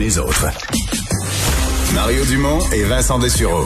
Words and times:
comme 0.00 0.06
les 0.06 0.18
autres. 0.18 0.46
Mario 1.94 2.24
Dumont 2.24 2.58
et 2.72 2.82
Vincent 2.84 3.18
Dessureau. 3.18 3.64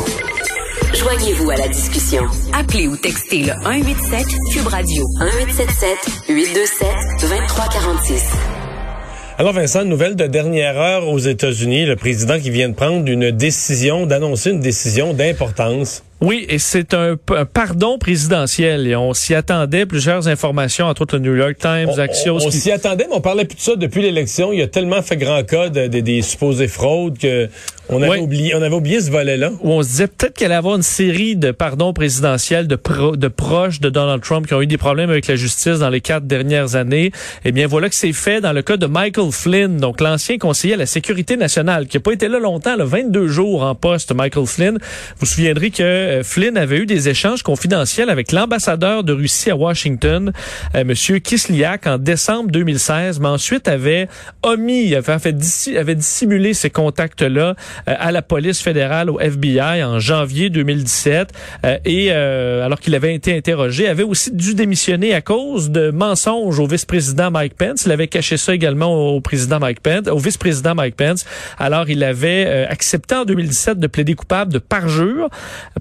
Joignez-vous 0.94 1.50
à 1.50 1.56
la 1.56 1.68
discussion. 1.68 2.24
Appelez 2.52 2.88
ou 2.88 2.96
textez 2.96 3.42
le 3.42 3.52
187 3.62 4.26
Cube 4.52 4.66
Radio 4.66 5.04
1877 5.20 5.98
827 6.28 6.88
2346. 7.20 8.22
Alors 9.36 9.52
Vincent, 9.52 9.84
nouvelle 9.84 10.14
de 10.14 10.26
dernière 10.26 10.78
heure 10.78 11.08
aux 11.08 11.18
États-Unis, 11.18 11.86
le 11.86 11.96
président 11.96 12.38
qui 12.38 12.50
vient 12.50 12.68
de 12.68 12.74
prendre 12.74 13.08
une 13.08 13.30
décision, 13.32 14.06
d'annoncer 14.06 14.50
une 14.50 14.60
décision 14.60 15.12
d'importance. 15.12 16.04
Oui, 16.20 16.46
et 16.48 16.58
c'est 16.58 16.94
un, 16.94 17.16
pardon 17.52 17.98
présidentiel. 17.98 18.86
Et 18.86 18.96
on 18.96 19.12
s'y 19.12 19.34
attendait. 19.34 19.84
Plusieurs 19.84 20.28
informations, 20.28 20.86
entre 20.86 21.02
autres 21.02 21.16
le 21.16 21.22
New 21.22 21.36
York 21.36 21.56
Times, 21.58 21.90
Axios. 21.98 22.38
On, 22.44 22.50
s'y 22.50 22.70
attendait, 22.70 23.06
mais 23.08 23.16
on 23.16 23.20
parlait 23.20 23.44
plus 23.44 23.56
de 23.56 23.60
ça 23.60 23.76
depuis 23.76 24.02
l'élection. 24.02 24.52
Il 24.52 24.58
y 24.58 24.62
a 24.62 24.68
tellement 24.68 25.02
fait 25.02 25.16
grand 25.16 25.42
cas 25.44 25.68
de, 25.68 25.86
des 25.86 26.22
supposées 26.22 26.68
fraudes 26.68 27.18
que 27.18 27.48
on 27.90 28.00
avait, 28.00 28.20
oublié, 28.20 28.54
on 28.54 28.62
avait 28.62 28.74
oublié 28.74 29.00
ce 29.00 29.10
volet-là. 29.10 29.50
Où 29.62 29.70
on 29.70 29.82
se 29.82 29.88
disait 29.88 30.06
peut-être 30.06 30.34
qu'elle 30.34 30.46
allait 30.46 30.54
avoir 30.54 30.76
une 30.76 30.82
série 30.82 31.36
de 31.36 31.50
pardons 31.50 31.92
présidentiels 31.92 32.66
de, 32.66 32.78
de 33.14 33.28
proches 33.28 33.80
de 33.80 33.90
Donald 33.90 34.22
Trump 34.22 34.46
qui 34.46 34.54
ont 34.54 34.62
eu 34.62 34.66
des 34.66 34.78
problèmes 34.78 35.10
avec 35.10 35.26
la 35.26 35.36
justice 35.36 35.80
dans 35.80 35.90
les 35.90 36.00
quatre 36.00 36.26
dernières 36.26 36.76
années. 36.76 37.12
Eh 37.44 37.52
bien, 37.52 37.66
voilà 37.66 37.90
que 37.90 37.94
c'est 37.94 38.14
fait 38.14 38.40
dans 38.40 38.54
le 38.54 38.62
cas 38.62 38.78
de 38.78 38.86
Michael 38.86 39.30
Flynn, 39.30 39.76
donc 39.76 40.00
l'ancien 40.00 40.38
conseiller 40.38 40.74
à 40.74 40.76
la 40.78 40.86
sécurité 40.86 41.36
nationale, 41.36 41.86
qui 41.86 41.98
n'a 41.98 42.00
pas 42.00 42.12
été 42.12 42.28
là 42.28 42.38
longtemps, 42.38 42.76
le 42.76 42.84
22 42.84 43.28
jours 43.28 43.62
en 43.62 43.74
poste, 43.74 44.14
Michael 44.14 44.46
Flynn. 44.46 44.78
Vous 44.78 44.80
vous 45.20 45.26
souviendrez 45.26 45.70
que 45.70 46.03
euh, 46.04 46.22
Flynn 46.22 46.56
avait 46.56 46.78
eu 46.78 46.86
des 46.86 47.08
échanges 47.08 47.42
confidentiels 47.42 48.10
avec 48.10 48.32
l'ambassadeur 48.32 49.04
de 49.04 49.12
Russie 49.12 49.50
à 49.50 49.56
Washington, 49.56 50.32
euh, 50.74 50.84
Monsieur 50.84 51.18
Kislyak, 51.18 51.86
en 51.86 51.98
décembre 51.98 52.50
2016, 52.50 53.20
mais 53.20 53.28
ensuite 53.28 53.68
avait 53.68 54.08
omis, 54.42 54.94
avait, 54.94 55.12
avait 55.12 55.94
dissimulé 55.94 56.54
ces 56.54 56.70
contacts-là 56.70 57.54
euh, 57.88 57.94
à 57.98 58.12
la 58.12 58.22
police 58.22 58.60
fédérale, 58.60 59.10
au 59.10 59.18
FBI, 59.20 59.82
en 59.82 59.98
janvier 59.98 60.50
2017, 60.50 61.32
euh, 61.64 61.78
et 61.84 62.12
alors 62.12 62.80
qu'il 62.80 62.94
avait 62.94 63.14
été 63.14 63.36
interrogé, 63.36 63.88
avait 63.88 64.02
aussi 64.02 64.32
dû 64.32 64.54
démissionner 64.54 65.14
à 65.14 65.20
cause 65.20 65.70
de 65.70 65.90
mensonges 65.90 66.58
au 66.58 66.66
vice-président 66.66 67.30
Mike 67.30 67.54
Pence. 67.54 67.84
Il 67.86 67.92
avait 67.92 68.08
caché 68.08 68.36
ça 68.36 68.54
également 68.54 69.14
au 69.14 69.20
président 69.20 69.58
Mike 69.58 69.80
Pence, 69.80 70.08
au 70.08 70.18
vice-président 70.18 70.74
Mike 70.74 70.96
Pence. 70.96 71.24
Alors, 71.58 71.88
il 71.88 72.02
avait 72.04 72.66
accepté 72.68 73.14
en 73.14 73.24
2017 73.24 73.78
de 73.78 73.86
plaider 73.86 74.14
coupable 74.14 74.52
de 74.52 74.58
parjure 74.58 75.28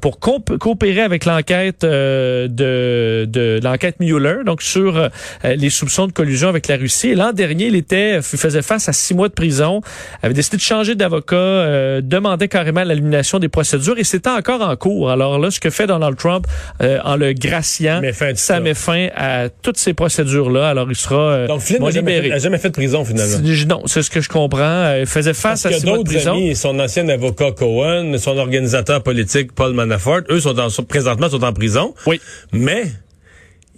pour 0.01 0.12
coopérer 0.19 1.01
avec 1.01 1.25
l'enquête 1.25 1.83
euh, 1.83 2.47
de, 2.47 3.25
de 3.25 3.59
l'enquête 3.63 3.99
Mueller, 3.99 4.43
donc 4.45 4.61
sur 4.61 4.97
euh, 4.97 5.09
les 5.43 5.69
soupçons 5.69 6.07
de 6.07 6.11
collusion 6.11 6.49
avec 6.49 6.67
la 6.67 6.77
Russie. 6.77 7.15
L'an 7.15 7.31
dernier, 7.33 7.67
il 7.67 7.75
était 7.75 8.21
faisait 8.21 8.61
face 8.61 8.89
à 8.89 8.93
six 8.93 9.13
mois 9.13 9.29
de 9.29 9.33
prison, 9.33 9.81
avait 10.21 10.33
décidé 10.33 10.57
de 10.57 10.61
changer 10.61 10.95
d'avocat, 10.95 11.35
euh, 11.35 12.01
demandait 12.01 12.47
carrément 12.47 12.83
l'élimination 12.83 13.39
des 13.39 13.49
procédures 13.49 13.97
et 13.97 14.03
c'était 14.03 14.29
encore 14.29 14.61
en 14.61 14.75
cours. 14.75 15.09
Alors 15.09 15.39
là, 15.39 15.51
ce 15.51 15.59
que 15.59 15.69
fait 15.69 15.87
Donald 15.87 16.17
Trump 16.17 16.45
en 16.81 17.15
le 17.15 17.33
graciant, 17.33 18.01
ça, 18.35 18.59
met 18.59 18.73
fin 18.73 19.07
à 19.15 19.49
toutes 19.49 19.77
ces 19.77 19.93
procédures-là. 19.93 20.69
Alors 20.69 20.89
il 20.89 20.95
sera 20.95 21.47
donc 21.47 21.61
Flynn 21.61 21.83
n'a 21.83 21.91
jamais, 21.91 22.39
jamais, 22.39 22.57
fait 22.57 22.69
de 22.69 22.73
prison 22.73 23.05
finalement. 23.05 23.37
Non, 23.67 23.83
c'est 23.85 24.01
ce 24.01 24.09
que 24.09 24.21
je 24.21 24.29
comprends. 24.29 24.95
Il 24.99 25.05
faisait 25.05 25.33
face 25.33 25.65
à 25.65 25.71
six 25.71 25.85
mois 25.85 25.97
de 25.97 26.03
prison. 26.03 26.33
Amis, 26.33 26.55
son 26.55 26.79
ancien 26.79 27.07
avocat 27.07 27.51
Cohen, 27.51 28.15
son 28.17 28.37
organisateur 28.37 29.01
politique 29.03 29.53
Paul 29.53 29.73
Manafort, 29.73 30.02
eux 30.29 30.39
sont 30.39 30.53
dans, 30.53 30.69
présentement 30.87 31.29
sont 31.29 31.43
en 31.43 31.53
prison. 31.53 31.93
Oui. 32.05 32.19
Mais 32.51 32.91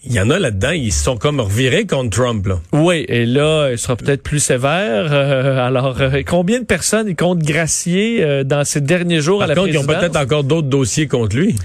il 0.08 0.14
y 0.14 0.20
en 0.20 0.30
a 0.30 0.38
là-dedans, 0.38 0.72
ils 0.72 0.92
sont 0.92 1.18
comme 1.18 1.40
revirés 1.40 1.86
contre 1.86 2.12
Trump. 2.12 2.46
Là. 2.46 2.60
Oui, 2.74 3.06
et 3.08 3.26
là, 3.26 3.72
il 3.72 3.78
sera 3.78 3.96
peut-être 3.96 4.22
plus 4.22 4.40
sévère. 4.40 5.12
Euh, 5.12 5.66
alors, 5.66 6.00
euh, 6.00 6.22
combien 6.26 6.60
de 6.60 6.66
personnes 6.66 7.08
il 7.08 7.16
compte 7.16 7.40
gracier 7.40 8.24
euh, 8.24 8.44
dans 8.44 8.64
ces 8.64 8.82
derniers 8.82 9.22
jours 9.22 9.42
à 9.42 9.48
la 9.48 9.56
contre, 9.56 9.70
ils 9.70 9.78
ont 9.78 9.86
peut-être 9.86 10.18
encore 10.18 10.44
d'autres 10.44 10.68
dossiers 10.68 11.08
contre 11.08 11.36
lui. 11.36 11.56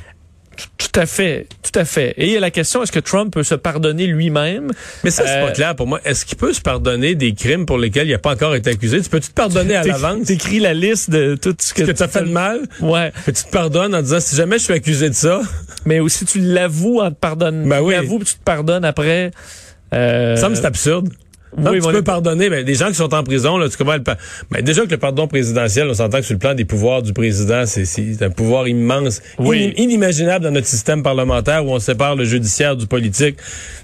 Tout 0.78 1.00
à 1.00 1.06
fait, 1.06 1.46
tout 1.62 1.78
à 1.78 1.84
fait. 1.84 2.14
Et 2.16 2.26
il 2.26 2.32
y 2.32 2.36
a 2.36 2.40
la 2.40 2.50
question, 2.50 2.82
est-ce 2.82 2.92
que 2.92 3.00
Trump 3.00 3.32
peut 3.32 3.42
se 3.42 3.54
pardonner 3.54 4.06
lui-même? 4.06 4.72
Mais 5.04 5.10
ça, 5.10 5.24
c'est 5.26 5.40
pas 5.40 5.52
clair 5.52 5.76
pour 5.76 5.86
moi. 5.86 6.00
Est-ce 6.04 6.24
qu'il 6.24 6.36
peut 6.36 6.52
se 6.52 6.60
pardonner 6.60 7.14
des 7.14 7.34
crimes 7.34 7.66
pour 7.66 7.78
lesquels 7.78 8.08
il 8.08 8.12
n'a 8.12 8.18
pas 8.18 8.32
encore 8.32 8.54
été 8.54 8.70
accusé? 8.70 9.00
Tu 9.00 9.08
peux-tu 9.08 9.28
te 9.28 9.34
pardonner 9.34 9.76
à 9.76 9.84
l'avance? 9.84 10.26
T'écris 10.26 10.60
la 10.60 10.74
liste 10.74 11.10
de 11.10 11.36
tout 11.36 11.54
ce 11.58 11.74
que, 11.74 11.90
tu 11.90 12.02
as 12.02 12.08
fait 12.08 12.22
de 12.22 12.30
mal? 12.30 12.60
Ouais. 12.80 13.12
tu 13.24 13.32
te 13.32 13.50
pardonnes 13.50 13.94
en 13.94 14.02
disant, 14.02 14.20
si 14.20 14.36
jamais 14.36 14.58
je 14.58 14.64
suis 14.64 14.74
accusé 14.74 15.08
de 15.08 15.14
ça? 15.14 15.40
Mais 15.84 16.00
aussi, 16.00 16.24
tu 16.24 16.40
l'avoues 16.40 17.00
en 17.00 17.10
te 17.10 17.16
pardonnant. 17.16 17.66
Ben 17.66 17.80
oui. 17.80 17.94
Tu 17.94 18.00
l'avoues, 18.00 18.24
tu 18.24 18.34
te 18.34 18.44
pardonnes 18.44 18.84
après. 18.84 19.30
Euh... 19.94 20.36
Ça 20.36 20.48
me 20.48 20.54
c'est 20.54 20.64
absurde. 20.64 21.08
Oui, 21.56 21.80
tu 21.80 21.92
peux 21.92 22.02
pardonner. 22.02 22.48
Ben, 22.48 22.64
des 22.64 22.74
gens 22.74 22.88
qui 22.88 22.94
sont 22.94 23.12
en 23.14 23.22
prison, 23.22 23.58
là, 23.58 23.68
tu 23.68 23.76
comprends 23.76 23.94
le 23.94 24.02
ben, 24.50 24.62
déjà 24.62 24.84
que 24.84 24.90
le 24.90 24.98
pardon 24.98 25.26
présidentiel, 25.26 25.88
on 25.88 25.94
s'entend 25.94 26.18
que 26.18 26.24
sur 26.24 26.34
le 26.34 26.38
plan 26.38 26.54
des 26.54 26.64
pouvoirs 26.64 27.02
du 27.02 27.12
président, 27.12 27.64
c'est 27.66 28.22
un 28.22 28.30
pouvoir 28.30 28.68
immense, 28.68 29.20
inimaginable 29.38 30.44
dans 30.44 30.50
notre 30.50 30.66
système 30.66 31.02
parlementaire 31.02 31.64
où 31.66 31.72
on 31.72 31.78
sépare 31.78 32.16
le 32.16 32.24
judiciaire 32.24 32.76
du 32.76 32.86
politique. 32.86 33.36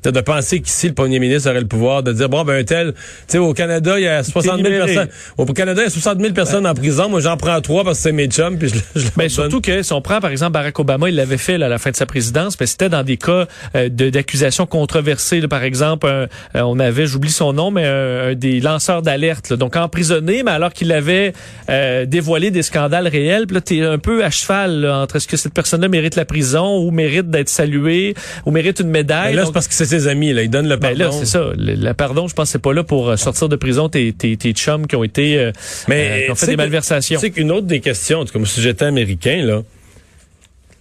de 0.05 0.21
penser 0.21 0.61
qu'ici, 0.61 0.89
le 0.89 0.95
premier 0.95 1.19
ministre 1.19 1.51
aurait 1.51 1.61
le 1.61 1.67
pouvoir 1.67 2.03
de 2.03 2.13
dire, 2.13 2.29
bon, 2.29 2.45
ben, 2.45 2.61
un 2.61 2.65
tel, 2.65 2.93
tu 2.93 3.01
sais, 3.29 3.39
au 3.39 3.53
Canada, 3.53 3.99
il 3.99 4.05
y 4.05 4.09
a 4.09 4.23
60 4.23 4.63
000 4.63 4.69
personnes. 4.69 5.09
Au 5.37 5.45
Canada, 5.47 5.83
il 5.83 5.85
y 5.85 5.89
a 5.89 5.91
60 5.91 6.21
000 6.21 6.33
personnes 6.33 6.67
en 6.67 6.75
prison. 6.75 7.09
Moi, 7.09 7.21
j'en 7.21 7.37
prends 7.37 7.61
trois 7.61 7.85
parce 7.85 7.99
que 7.99 8.03
c'est 8.05 8.13
mes 8.13 8.27
chums, 8.27 8.59
puis 8.59 8.69
je, 8.69 9.01
je 9.01 9.07
ben, 9.17 9.29
surtout 9.29 9.61
que 9.61 9.83
si 9.83 9.93
on 9.93 10.01
prend, 10.01 10.21
par 10.21 10.31
exemple, 10.31 10.53
Barack 10.53 10.79
Obama, 10.79 11.09
il 11.09 11.17
l'avait 11.17 11.39
fait 11.39 11.55
à 11.55 11.69
la 11.69 11.79
fin 11.79 11.91
de 11.91 11.97
sa 11.97 12.07
présidence, 12.07 12.59
mais 12.59 12.67
c'était 12.67 12.89
dans 12.89 13.03
des 13.03 13.17
cas 13.17 13.47
euh, 13.75 13.89
d'accusations 13.89 14.67
controversées. 14.67 15.47
par 15.49 15.63
exemple, 15.63 16.07
euh, 16.07 16.27
on 16.55 16.79
avait, 16.79 17.07
j'oublie 17.07 17.31
son 17.31 17.56
nom, 17.57 17.71
mais 17.71 17.85
un, 17.85 18.35
des 18.35 18.61
lanceurs 18.61 19.03
d'alerte, 19.03 19.53
donc 19.53 19.77
emprisonné, 19.77 20.43
mais 20.45 20.53
alors 20.53 20.73
qu'il 20.73 20.93
avait 20.93 21.33
euh, 21.69 22.07
dévoilé 22.07 22.51
des 22.51 22.63
scandales 22.63 23.09
réels. 23.09 23.47
Puis 23.47 23.55
là, 23.55 23.61
t'es 23.61 23.81
un 23.83 23.99
peu 23.99 24.25
à 24.25 24.31
cheval 24.31 24.89
entre 24.89 25.17
est-ce 25.17 25.27
que 25.27 25.37
cette 25.37 25.55
personne-là 25.55 25.89
mérite 25.89 26.15
la 26.15 26.25
prison 26.25 26.79
ou 26.79 26.91
mérite 26.91 27.31
d'être 27.31 27.49
saluée 27.49 28.15
ou 28.45 28.51
mérite 28.51 28.81
une 28.81 28.91
médaille. 28.91 29.35
Ben 29.35 29.41
là, 29.41 29.47
c'est 29.47 29.53
parce 29.53 29.69
que 29.69 29.75
c'est 29.75 29.87
ses 29.87 30.07
amis, 30.07 30.33
là. 30.33 30.43
Il 30.43 30.51
donne 30.51 30.69
le 30.69 30.79
pardon. 30.79 30.97
Ben 30.97 31.05
là, 31.07 31.13
c'est 31.13 31.27
ça. 31.27 31.51
Le, 31.57 31.93
pardon, 31.93 32.29
je 32.29 32.35
pense 32.35 32.51
c'est 32.51 32.63
pas 32.63 32.73
là 32.73 32.85
pour 32.85 33.11
euh, 33.11 33.17
sortir 33.17 33.49
de 33.49 33.57
prison 33.57 33.89
tes, 33.89 34.13
tes, 34.13 34.37
tes 34.37 34.53
chums 34.53 34.87
qui 34.87 34.97
ont 34.97 35.05
été 35.05 35.39
euh, 35.39 35.53
mais 35.89 36.25
qui 36.27 36.31
ont 36.31 36.35
fait 36.35 36.47
des 36.47 36.57
malversations. 36.57 37.19
C'est 37.21 37.31
qu'une 37.31 37.51
autre 37.51 37.67
des 37.67 37.81
questions, 37.81 38.25
comme 38.33 38.47
j'étais 38.47 38.85
américain, 38.85 39.43
là, 39.45 39.63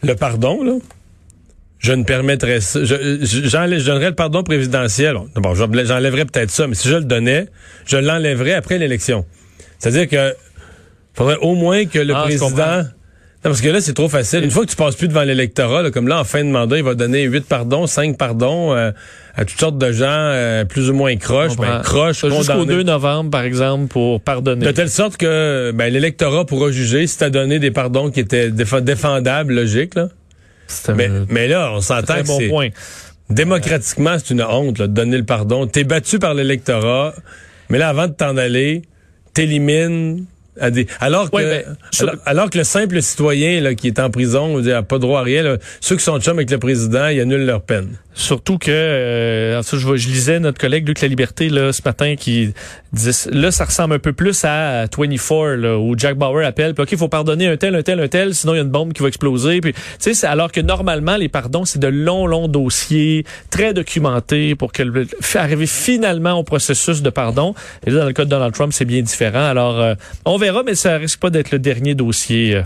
le 0.04 0.16
pardon, 0.16 0.64
là, 0.64 0.74
je 1.80 1.92
ne 1.94 2.04
permettrais 2.04 2.62
ça. 2.62 2.84
Je, 2.84 3.20
je, 3.22 3.86
donnerais 3.86 4.10
le 4.10 4.16
pardon 4.16 4.44
présidentiel. 4.44 5.18
Bon, 5.36 5.54
j'enlèverais 5.54 6.26
peut-être 6.26 6.52
ça, 6.52 6.68
mais 6.68 6.76
si 6.76 6.88
je 6.88 6.96
le 6.96 7.04
donnais, 7.04 7.48
je 7.86 7.98
l'enlèverais 7.98 8.54
après 8.54 8.78
l'élection. 8.78 9.26
C'est-à-dire 9.80 10.08
que 10.08 10.36
faudrait 11.14 11.38
au 11.42 11.56
moins 11.56 11.86
que 11.86 12.00
le 12.00 12.14
ah, 12.16 12.24
président... 12.24 12.84
Non, 13.46 13.52
parce 13.52 13.62
que 13.62 13.70
là, 13.70 13.80
c'est 13.80 13.94
trop 13.94 14.10
facile. 14.10 14.44
Une 14.44 14.50
fois 14.50 14.66
que 14.66 14.72
tu 14.72 14.76
passes 14.76 14.96
plus 14.96 15.08
devant 15.08 15.22
l'électorat, 15.22 15.92
comme 15.92 16.08
là, 16.08 16.20
en 16.20 16.24
fin 16.24 16.44
de 16.44 16.50
mandat, 16.50 16.78
il 16.78 16.84
va 16.84 16.96
donner 16.96 17.26
huit 17.26 17.46
pardons, 17.46 17.86
cinq 17.86 18.18
pardons 18.18 18.74
euh, 18.74 18.90
à 19.36 19.46
toutes 19.46 19.60
sortes 19.60 19.78
de 19.78 19.92
gens 19.92 20.08
euh, 20.10 20.66
plus 20.66 20.90
ou 20.90 20.96
moins 20.96 21.16
croches. 21.16 21.56
Ben, 21.56 21.82
croches, 21.84 22.26
Jusqu'au 22.26 22.66
2 22.66 22.82
novembre, 22.82 23.30
par 23.30 23.44
exemple, 23.44 23.86
pour 23.86 24.20
pardonner. 24.20 24.66
De 24.66 24.72
telle 24.72 24.90
sorte 24.90 25.18
que 25.18 25.72
ben, 25.76 25.94
l'électorat 25.94 26.46
pourra 26.46 26.72
juger 26.72 27.06
si 27.06 27.20
tu 27.20 27.24
as 27.24 27.30
donné 27.30 27.60
des 27.60 27.70
pardons 27.70 28.10
qui 28.10 28.20
étaient 28.20 28.50
défendables, 28.50 29.54
logiques. 29.54 29.94
Là. 29.94 30.08
Mais, 30.96 31.10
mais, 31.30 31.48
là, 31.48 31.72
on 31.74 31.82
s'entend 31.82 32.22
que 32.22 32.28
c'est... 32.28 32.48
Point. 32.48 32.70
Démocratiquement, 33.30 34.18
c'est 34.20 34.34
une 34.34 34.44
honte 34.44 34.78
de 34.78 34.86
donner 34.86 35.18
le 35.18 35.24
pardon. 35.24 35.66
T'es 35.66 35.84
battu 35.84 36.20
par 36.20 36.36
l'électorat, 36.36 37.14
mais 37.70 37.80
là, 37.80 37.90
avant 37.90 38.08
de 38.08 38.14
t'en 38.14 38.38
aller, 38.38 38.84
t'élimines 39.34 40.26
alors 41.00 41.30
que 41.32 41.36
ben, 41.36 41.78
alors, 42.26 42.50
que 42.50 42.58
le 42.58 42.64
simple 42.64 43.02
citoyen 43.02 43.62
là, 43.62 43.76
qui 43.76 43.88
est 43.88 44.00
en 44.00 44.10
prison 44.10 44.60
n'a 44.62 44.84
pas 44.84 45.00
droit 45.00 45.20
à 45.20 45.24
rien, 45.24 45.58
ceux 45.82 45.98
qui 45.98 46.04
sont 46.04 46.20
chum 46.20 46.38
avec 46.38 46.50
le 46.50 46.58
président, 46.58 47.08
ils 47.08 47.20
annulent 47.20 47.46
leur 47.46 47.62
peine. 47.62 47.98
Surtout 48.18 48.58
que 48.58 48.72
euh, 48.72 49.62
je, 49.62 49.78
je, 49.78 50.08
lisais 50.08 50.40
notre 50.40 50.58
collègue 50.58 50.88
Luc 50.88 51.02
La 51.02 51.10
Liberté 51.10 51.50
là, 51.50 51.74
ce 51.74 51.82
matin 51.84 52.16
qui 52.16 52.54
disait 52.94 53.30
là 53.30 53.52
ça 53.52 53.66
ressemble 53.66 53.96
un 53.96 54.00
peu 54.00 54.14
plus 54.14 54.46
à 54.46 54.86
24 54.98 55.56
là, 55.56 55.78
où 55.78 55.98
Jack 55.98 56.16
Bauer 56.18 56.46
appelle 56.46 56.74
puis 56.74 56.84
OK, 56.84 56.94
il 56.94 56.98
faut 56.98 57.10
pardonner 57.10 57.48
un 57.48 57.58
tel 57.58 57.76
un 57.76 57.82
tel 57.82 58.00
un 58.00 58.08
tel 58.08 58.34
sinon 58.34 58.54
il 58.54 58.56
y 58.56 58.60
a 58.60 58.64
une 58.64 58.70
bombe 58.70 58.94
qui 58.94 59.02
va 59.02 59.10
exploser 59.10 59.60
puis 59.60 59.74
alors 60.24 60.50
que 60.50 60.62
normalement 60.62 61.18
les 61.18 61.28
pardons 61.28 61.66
c'est 61.66 61.78
de 61.78 61.90
longs 61.90 62.26
longs 62.26 62.48
dossiers 62.48 63.26
très 63.50 63.74
documentés 63.74 64.56
pour 64.56 64.72
que 64.72 64.84
arriver 65.36 65.68
finalement 65.68 66.40
au 66.40 66.44
processus 66.44 67.02
de 67.02 67.10
pardon. 67.10 67.54
Et 67.86 67.92
là 67.92 68.00
dans 68.00 68.06
le 68.06 68.14
cas 68.14 68.24
de 68.24 68.30
Donald 68.30 68.54
Trump, 68.54 68.72
c'est 68.72 68.86
bien 68.86 69.02
différent. 69.02 69.44
Alors 69.44 69.82
euh, 69.82 69.96
on 70.24 70.38
verra 70.38 70.64
mais 70.64 70.76
ça 70.76 70.96
risque 70.96 71.20
pas 71.20 71.30
d'être 71.30 71.52
le 71.52 71.60
dernier 71.60 71.96
dossier 71.96 72.56
euh, 72.56 72.62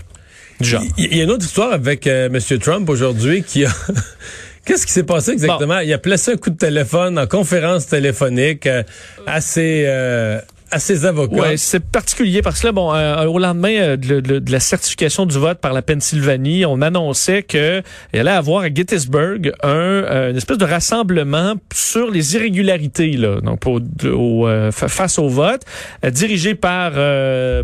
du 0.60 0.68
genre. 0.68 0.82
Il 0.96 1.16
y, 1.16 1.20
a 1.20 1.24
une 1.24 1.30
autre 1.32 1.44
histoire 1.44 1.72
avec 1.72 2.06
M. 2.06 2.38
Trump 2.60 2.88
aujourd'hui 2.88 3.42
qui 3.42 3.64
a 3.64 3.70
Qu'est-ce 4.70 4.86
qui 4.86 4.92
s'est 4.92 5.02
passé 5.02 5.32
exactement? 5.32 5.80
Il 5.80 5.92
a 5.92 5.98
placé 5.98 6.34
un 6.34 6.36
coup 6.36 6.50
de 6.50 6.56
téléphone 6.56 7.18
en 7.18 7.26
conférence 7.26 7.88
téléphonique 7.88 8.68
euh, 8.68 8.84
assez... 9.26 9.82
Euh, 9.84 10.40
à 10.70 10.78
ses 10.78 11.04
avocats. 11.06 11.34
Ouais, 11.34 11.56
c'est 11.56 11.80
particulier 11.80 12.42
parce 12.42 12.60
que 12.60 12.66
là, 12.68 12.72
bon, 12.72 12.92
euh, 12.94 13.24
au 13.26 13.38
lendemain 13.38 13.74
euh, 13.76 13.96
de, 13.96 14.42
la 14.50 14.60
certification 14.60 15.26
du 15.26 15.38
vote 15.38 15.58
par 15.58 15.72
la 15.72 15.82
Pennsylvanie, 15.82 16.64
on 16.66 16.80
annonçait 16.82 17.42
que 17.42 17.82
il 18.12 18.20
allait 18.20 18.30
avoir 18.30 18.62
à 18.62 18.68
Gettysburg 18.72 19.52
un 19.62 19.68
euh, 19.70 20.30
une 20.30 20.36
espèce 20.36 20.58
de 20.58 20.64
rassemblement 20.64 21.54
sur 21.72 22.10
les 22.10 22.34
irrégularités 22.36 23.12
là, 23.12 23.40
donc 23.40 23.60
euh, 23.66 24.70
fa- 24.70 24.88
face 24.88 25.18
au 25.18 25.28
vote, 25.28 25.62
euh, 26.04 26.10
dirigé 26.10 26.54
par 26.54 26.92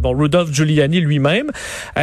bon 0.01 0.17
Rudolph 0.17 0.53
Giuliani 0.53 1.01
lui-même. 1.01 1.51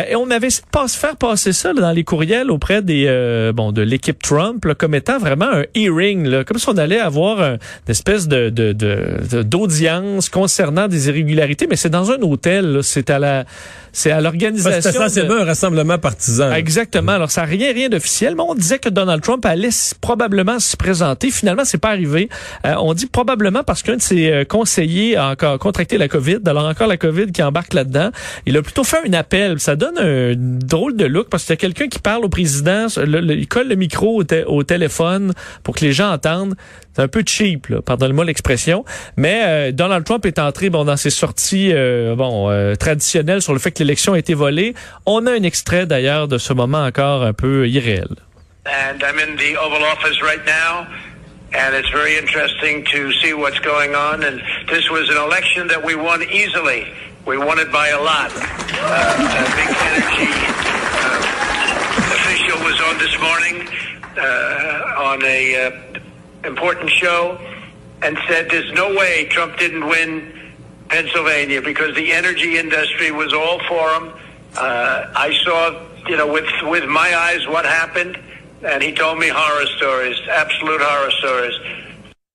Et 0.09 0.15
on 0.15 0.29
avait 0.31 0.47
essayé 0.47 0.63
de 0.65 0.69
pas 0.69 0.87
se 0.87 0.97
faire 0.97 1.15
passer 1.17 1.53
ça 1.53 1.73
là, 1.73 1.81
dans 1.81 1.91
les 1.91 2.03
courriels 2.03 2.49
auprès 2.51 2.81
des 2.81 3.51
bon 3.55 3.71
de 3.71 3.81
l'équipe 3.81 4.21
Trump 4.21 4.65
là, 4.65 4.75
comme 4.75 4.95
étant 4.95 5.17
vraiment 5.19 5.49
un 5.51 5.63
hearing, 5.75 6.25
là, 6.27 6.43
comme 6.43 6.57
si 6.59 6.69
on 6.69 6.77
allait 6.77 6.99
avoir 6.99 7.41
un- 7.41 7.53
une 7.53 7.59
espèce 7.89 8.27
de- 8.27 8.49
d'audience 9.41 10.29
concernant 10.29 10.87
des 10.93 11.09
irrégularités, 11.09 11.67
mais 11.69 11.75
c'est 11.75 11.89
dans 11.89 12.11
un 12.11 12.21
hôtel, 12.21 12.79
c'est 12.83 13.09
à 13.09 13.19
la 13.19 13.45
c'est 13.95 14.11
à 14.11 14.17
que 14.17 14.23
l'organisation. 14.23 14.81
C'était 14.81 14.97
de- 14.97 15.03
essentiellement 15.03 15.35
un 15.41 15.45
rassemblement 15.45 15.99
partisan. 15.99 16.51
Exactement. 16.53 17.11
Alors, 17.11 17.29
ça 17.29 17.41
n'a 17.41 17.47
rien, 17.47 17.71
rien 17.73 17.89
d'officiel, 17.89 18.33
mais 18.35 18.41
on 18.47 18.55
disait 18.55 18.79
que 18.79 18.89
Donald 18.89 19.21
Trump 19.21 19.45
allait 19.45 19.69
probablement 20.01 20.57
s'y 20.59 20.77
présenter. 20.77 21.29
Finalement, 21.29 21.63
c'est 21.63 21.77
pas 21.77 21.89
arrivé. 21.89 22.27
Euh, 22.65 22.73
on 22.79 22.95
dit 22.95 23.05
probablement 23.05 23.63
parce 23.63 23.83
qu'un 23.83 23.97
de 23.97 24.01
ses 24.01 24.31
euh, 24.31 24.45
conseillers 24.45 25.15
a 25.15 25.29
encore 25.29 25.59
contracté 25.59 25.99
la 25.99 26.07
COVID. 26.07 26.39
Alors, 26.47 26.65
encore 26.67 26.87
la 26.87 26.97
COVID 26.97 27.31
qui 27.31 27.43
embarque 27.43 27.73
là-dedans. 27.75 28.09
Il 28.47 28.57
a 28.57 28.63
plutôt 28.63 28.83
fait 28.83 28.97
un 29.07 29.13
appel. 29.13 29.59
Ça 29.59 29.75
donne 29.75 29.97
un 29.99 30.33
drôle 30.35 30.95
de 30.95 31.05
look 31.05 31.27
parce 31.29 31.43
qu'il 31.43 31.51
y 31.51 31.53
a 31.53 31.57
quelqu'un 31.57 31.87
qui 31.87 31.99
parle 31.99 32.25
au 32.25 32.29
président. 32.29 32.87
le- 32.97 33.21
le- 33.21 33.35
il 33.35 33.47
colle 33.47 33.67
le 33.67 33.75
micro 33.75 34.23
au 34.47 34.63
téléphone 34.63 35.33
pour 35.63 35.75
que 35.75 35.85
les 35.85 35.93
gens 35.93 36.11
entendent. 36.11 36.55
C'est 36.95 37.01
un 37.01 37.07
peu 37.07 37.23
cheap, 37.25 37.67
là, 37.67 37.81
pardonnez-moi 37.81 38.25
l'expression. 38.25 38.85
Mais 39.17 39.41
euh, 39.45 39.71
Donald 39.71 40.05
Trump 40.05 40.25
est 40.25 40.39
entré 40.39 40.69
bon, 40.69 40.85
dans 40.85 40.97
ses 40.97 41.09
sorties 41.09 41.71
euh, 41.73 42.15
bon, 42.15 42.49
euh, 42.49 42.75
traditionnelles 42.75 43.41
sur 43.41 43.53
le 43.53 43.59
fait 43.59 43.71
que 43.71 43.79
l'élection 43.79 44.13
a 44.13 44.19
été 44.19 44.33
volée. 44.33 44.75
On 45.05 45.25
a 45.25 45.31
un 45.31 45.43
extrait 45.43 45.85
d'ailleurs 45.85 46.27
de 46.27 46.37
ce 46.37 46.53
moment 46.53 46.83
encore 46.83 47.23
un 47.23 47.33
peu 47.33 47.67
irréel. 47.67 48.07
and 48.65 49.03
I'm 49.03 49.19
in 49.19 49.35
the 49.35 49.57
Oval 49.57 49.83
Office 49.83 50.21
right 50.21 50.43
now, 50.45 50.87
and 51.53 51.75
it's 51.75 51.89
very 51.89 52.17
interesting 52.17 52.85
to 52.85 53.11
see 53.13 53.33
what's 53.33 53.59
going 53.59 53.95
on. 53.95 54.23
And 54.23 54.41
this 54.69 54.89
was 54.89 55.09
an 55.09 55.17
election 55.17 55.67
that 55.67 55.83
we 55.83 55.95
won 55.95 56.23
easily. 56.23 56.87
We 57.25 57.37
won 57.37 57.59
it 57.59 57.71
by 57.71 57.89
a 57.89 58.01
lot. 58.01 58.31
Uh, 58.33 59.15
a 59.19 59.47
big 59.55 59.69
energy 59.89 60.31
uh, 61.03 61.19
official 62.15 62.57
was 62.63 62.79
on 62.81 62.97
this 62.97 63.19
morning 63.19 63.67
uh, 64.17 65.11
on 65.11 65.23
a 65.23 66.01
important 66.43 66.89
show 66.89 67.39
and 68.01 68.17
said 68.27 68.49
there's 68.49 68.71
no 68.73 68.93
way 68.93 69.25
Trump 69.25 69.57
didn't 69.57 69.87
win 69.87 70.53
Pennsylvania 70.89 71.61
because 71.61 71.95
the 71.95 72.11
energy 72.11 72.57
industry 72.57 73.11
was 73.11 73.33
all 73.33 73.59
for 73.67 73.89
him. 73.95 74.13
Uh, 74.55 75.11
I 75.15 75.33
saw, 75.43 75.81
you 76.07 76.17
know, 76.17 76.31
with 76.31 76.49
with 76.63 76.85
my 76.85 77.15
eyes 77.15 77.47
what 77.47 77.65
happened, 77.65 78.19
and 78.61 78.83
he 78.83 78.93
told 78.93 79.17
me 79.17 79.29
horror 79.29 79.65
stories, 79.77 80.19
absolute 80.29 80.81
horror 80.81 81.11
stories. 81.11 81.55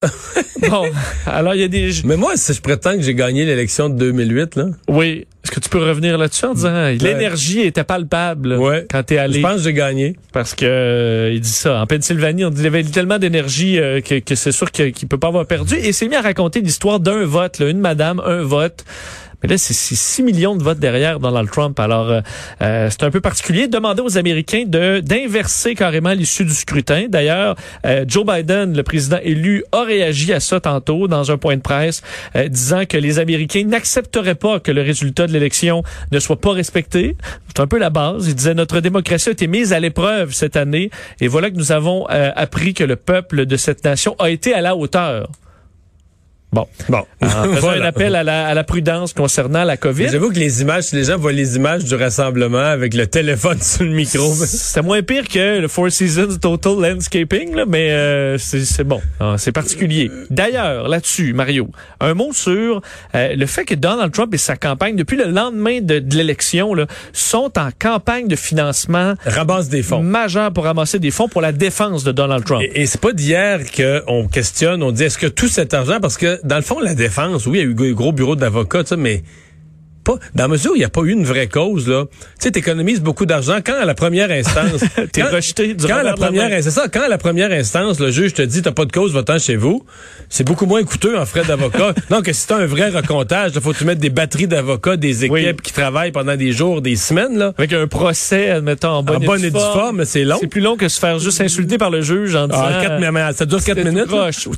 Bon, 0.70 0.84
alors 1.26 1.54
il 1.54 1.60
y 1.60 1.64
a 1.64 1.68
des... 1.68 1.90
Mais 2.04 2.16
moi, 2.16 2.32
si 2.36 2.52
je 2.52 2.60
prétends 2.60 2.94
que 2.96 3.02
j'ai 3.02 3.14
gagné 3.14 3.44
l'élection 3.44 3.88
de 3.88 3.96
2008, 3.96 4.56
là, 4.56 4.66
Oui, 4.88 5.26
est-ce 5.44 5.50
que 5.52 5.60
tu 5.60 5.68
peux 5.68 5.78
revenir 5.78 6.18
là-dessus 6.18 6.44
en 6.46 6.54
disant 6.54 6.88
l'énergie 7.00 7.60
était 7.60 7.84
palpable 7.84 8.56
ouais, 8.56 8.86
quand 8.90 9.02
t'es 9.02 9.16
je 9.16 9.20
allé? 9.20 9.40
pense 9.40 9.56
que 9.56 9.62
j'ai 9.62 9.72
gagné. 9.72 10.16
Parce 10.32 10.54
que 10.54 10.64
euh, 10.66 11.32
il 11.32 11.40
dit 11.40 11.48
ça. 11.48 11.80
En 11.80 11.86
Pennsylvanie, 11.86 12.44
on 12.44 12.50
dit 12.50 12.56
qu'il 12.56 12.64
y 12.64 12.68
avait 12.68 12.84
tellement 12.84 13.18
d'énergie 13.18 13.78
euh, 13.78 14.00
que, 14.00 14.18
que 14.18 14.34
c'est 14.34 14.52
sûr 14.52 14.70
qu'il 14.70 14.92
peut 15.08 15.18
pas 15.18 15.28
avoir 15.28 15.46
perdu. 15.46 15.74
Et 15.76 15.88
il 15.88 15.94
s'est 15.94 16.08
mis 16.08 16.16
à 16.16 16.22
raconter 16.22 16.60
l'histoire 16.60 17.00
d'un 17.00 17.24
vote, 17.24 17.58
là, 17.58 17.68
une 17.68 17.80
madame, 17.80 18.20
un 18.24 18.42
vote. 18.42 18.84
Mais 19.42 19.48
là, 19.48 19.58
c'est 19.58 19.74
c'est 19.74 19.94
6 19.94 20.22
millions 20.24 20.56
de 20.56 20.64
votes 20.64 20.80
derrière 20.80 21.20
Donald 21.20 21.48
Trump. 21.50 21.78
Alors, 21.78 22.10
euh, 22.10 22.20
euh, 22.60 22.88
c'est 22.90 23.04
un 23.04 23.10
peu 23.10 23.20
particulier. 23.20 23.68
Demander 23.68 24.02
aux 24.02 24.18
Américains 24.18 24.64
de 24.66 25.00
d'inverser 25.00 25.74
carrément 25.76 26.12
l'issue 26.12 26.44
du 26.44 26.52
scrutin. 26.52 27.06
D'ailleurs, 27.08 27.54
euh, 27.86 28.04
Joe 28.06 28.26
Biden, 28.26 28.76
le 28.76 28.82
président 28.82 29.18
élu, 29.22 29.64
a 29.70 29.82
réagi 29.84 30.32
à 30.32 30.40
ça 30.40 30.60
tantôt 30.60 31.06
dans 31.06 31.30
un 31.30 31.38
point 31.38 31.56
de 31.56 31.62
presse, 31.62 32.02
euh, 32.34 32.48
disant 32.48 32.84
que 32.84 32.96
les 32.96 33.20
Américains 33.20 33.64
n'accepteraient 33.64 34.34
pas 34.34 34.58
que 34.58 34.72
le 34.72 34.82
résultat 34.82 35.28
de 35.28 35.32
l'élection 35.32 35.84
ne 36.10 36.18
soit 36.18 36.40
pas 36.40 36.52
respecté. 36.52 37.16
C'est 37.46 37.60
un 37.60 37.68
peu 37.68 37.78
la 37.78 37.90
base. 37.90 38.26
Il 38.26 38.34
disait 38.34 38.54
notre 38.54 38.80
démocratie 38.80 39.28
a 39.28 39.32
été 39.32 39.46
mise 39.46 39.72
à 39.72 39.78
l'épreuve 39.78 40.32
cette 40.32 40.56
année. 40.56 40.90
Et 41.20 41.28
voilà 41.28 41.50
que 41.50 41.56
nous 41.56 41.72
avons 41.72 42.06
appris 42.06 42.74
que 42.74 42.84
le 42.84 42.96
peuple 42.96 43.46
de 43.46 43.56
cette 43.56 43.84
nation 43.84 44.16
a 44.18 44.30
été 44.30 44.52
à 44.54 44.60
la 44.60 44.76
hauteur. 44.76 45.28
Bon. 46.50 46.66
Bon, 46.88 47.04
En 47.22 47.28
faisant 47.28 47.60
Voilà. 47.60 47.84
un 47.84 47.88
appel 47.88 48.14
à 48.14 48.22
la, 48.24 48.46
à 48.46 48.54
la 48.54 48.64
prudence 48.64 49.12
concernant 49.12 49.64
la 49.64 49.76
COVID. 49.76 50.08
J'avoue 50.10 50.30
que 50.30 50.38
les 50.38 50.62
images, 50.62 50.92
les 50.92 51.04
gens 51.04 51.18
voient 51.18 51.32
les 51.32 51.56
images 51.56 51.84
du 51.84 51.94
rassemblement 51.94 52.58
avec 52.58 52.94
le 52.94 53.06
téléphone 53.06 53.58
sur 53.62 53.84
le 53.84 53.90
micro, 53.90 54.32
C'était 54.34 54.80
moins 54.82 55.02
pire 55.02 55.28
que 55.28 55.58
le 55.60 55.68
Four 55.68 55.90
Seasons 55.92 56.38
Total 56.40 56.72
Landscaping, 56.72 57.54
là, 57.54 57.64
mais 57.68 57.90
euh, 57.90 58.38
c'est 58.38 58.64
c'est 58.64 58.84
bon. 58.84 59.00
Ah, 59.20 59.34
C'est 59.36 59.52
particulier. 59.52 60.10
D'ailleurs, 60.30 60.88
là-dessus, 60.88 61.34
Mario, 61.34 61.68
un 62.00 62.14
mot 62.14 62.32
sur 62.32 62.80
euh, 63.14 63.34
le 63.36 63.46
fait 63.46 63.64
que 63.66 63.74
Donald 63.74 64.12
Trump 64.12 64.32
et 64.32 64.38
sa 64.38 64.56
campagne, 64.56 64.96
depuis 64.96 65.18
le 65.18 65.24
lendemain 65.26 65.80
de, 65.82 65.98
de 65.98 66.16
l'élection, 66.16 66.72
sont 67.12 67.52
en 67.58 67.68
campagne 67.78 68.26
de 68.26 68.36
financement 68.36 69.14
ramasse 69.26 69.68
des 69.68 69.82
fonds. 69.82 70.02
majeur 70.02 70.52
pour 70.52 70.64
ramasser 70.64 70.98
des 70.98 71.10
fonds 71.10 71.28
pour 71.28 71.42
la 71.42 71.52
défense 71.52 72.04
de 72.04 72.12
Donald 72.12 72.44
Trump. 72.44 72.62
Et, 72.62 72.82
et 72.82 72.86
c'est 72.86 73.00
pas 73.00 73.12
d'hier 73.12 73.60
qu'on 73.76 74.28
questionne, 74.28 74.82
on 74.82 74.92
dit 74.92 75.04
est-ce 75.04 75.18
que 75.18 75.26
tout 75.26 75.48
cet 75.48 75.74
argent, 75.74 75.98
parce 76.00 76.16
que 76.16 76.37
dans 76.44 76.56
le 76.56 76.62
fond, 76.62 76.80
la 76.80 76.94
défense, 76.94 77.46
oui, 77.46 77.58
il 77.58 77.60
y 77.60 77.84
a 77.84 77.86
eu 77.86 77.90
un 77.90 77.94
gros 77.94 78.12
bureau 78.12 78.36
d'avocats, 78.36 78.96
mais 78.96 79.22
pas, 80.08 80.18
dans 80.34 80.44
la 80.44 80.48
mesure 80.48 80.72
où 80.72 80.74
il 80.76 80.78
n'y 80.80 80.84
a 80.84 80.88
pas 80.88 81.02
eu 81.02 81.10
une 81.12 81.24
vraie 81.24 81.46
cause, 81.48 81.88
là, 81.88 82.04
tu 82.10 82.16
sais, 82.38 82.50
t'économises 82.50 83.00
beaucoup 83.00 83.26
d'argent 83.26 83.58
quand 83.64 83.78
à 83.80 83.84
la 83.84 83.94
première 83.94 84.30
instance. 84.30 84.82
T'es 85.12 85.22
rejeté 85.22 85.74
du 85.74 85.86
quand 85.86 85.96
la 85.96 86.02
de 86.02 86.06
la 86.08 86.14
première, 86.14 86.62
c'est 86.62 86.70
ça, 86.70 86.86
quand 86.92 87.02
à 87.02 87.08
la 87.08 87.18
première 87.18 87.50
instance, 87.52 88.00
le 88.00 88.10
juge 88.10 88.34
te 88.34 88.42
dit 88.42 88.62
t'as 88.62 88.72
pas 88.72 88.84
de 88.84 88.92
cause, 88.92 89.12
va-t'en 89.12 89.38
chez 89.38 89.56
vous, 89.56 89.84
c'est 90.28 90.44
beaucoup 90.44 90.66
moins 90.66 90.82
coûteux 90.84 91.18
en 91.18 91.26
frais 91.26 91.44
d'avocat. 91.44 91.94
Donc, 92.10 92.28
si 92.32 92.46
t'as 92.46 92.56
un 92.56 92.66
vrai 92.66 92.88
recomptage, 92.90 93.52
il 93.54 93.60
faut 93.60 93.72
que 93.72 93.78
tu 93.78 93.84
mettes 93.84 93.98
des 93.98 94.10
batteries 94.10 94.46
d'avocats, 94.48 94.96
des 94.96 95.24
équipes 95.24 95.32
Oui. 95.32 95.56
qui 95.62 95.72
travaillent 95.72 96.12
pendant 96.12 96.36
des 96.36 96.52
jours, 96.52 96.80
des 96.82 96.96
semaines, 96.96 97.36
là. 97.38 97.52
Avec 97.58 97.72
un 97.72 97.86
procès, 97.86 98.50
admettons, 98.50 98.88
en 98.88 99.02
bonne, 99.02 99.16
En 99.16 99.26
bonne 99.26 99.44
et 99.44 99.50
due 99.50 99.58
forme, 99.58 100.04
c'est 100.04 100.24
long. 100.24 100.38
C'est 100.40 100.46
plus 100.46 100.60
long 100.60 100.76
que 100.76 100.88
se 100.88 100.98
faire 100.98 101.18
juste 101.18 101.40
insulter 101.40 101.78
par 101.78 101.90
le 101.90 102.00
juge 102.00 102.34
en 102.34 102.46
disant... 102.48 102.62
Ah, 102.64 102.82
quatre- 102.82 103.00
mais 103.12 103.32
ça 103.32 103.44
dure 103.46 103.62
quatre 103.62 103.84
minutes. 103.84 104.06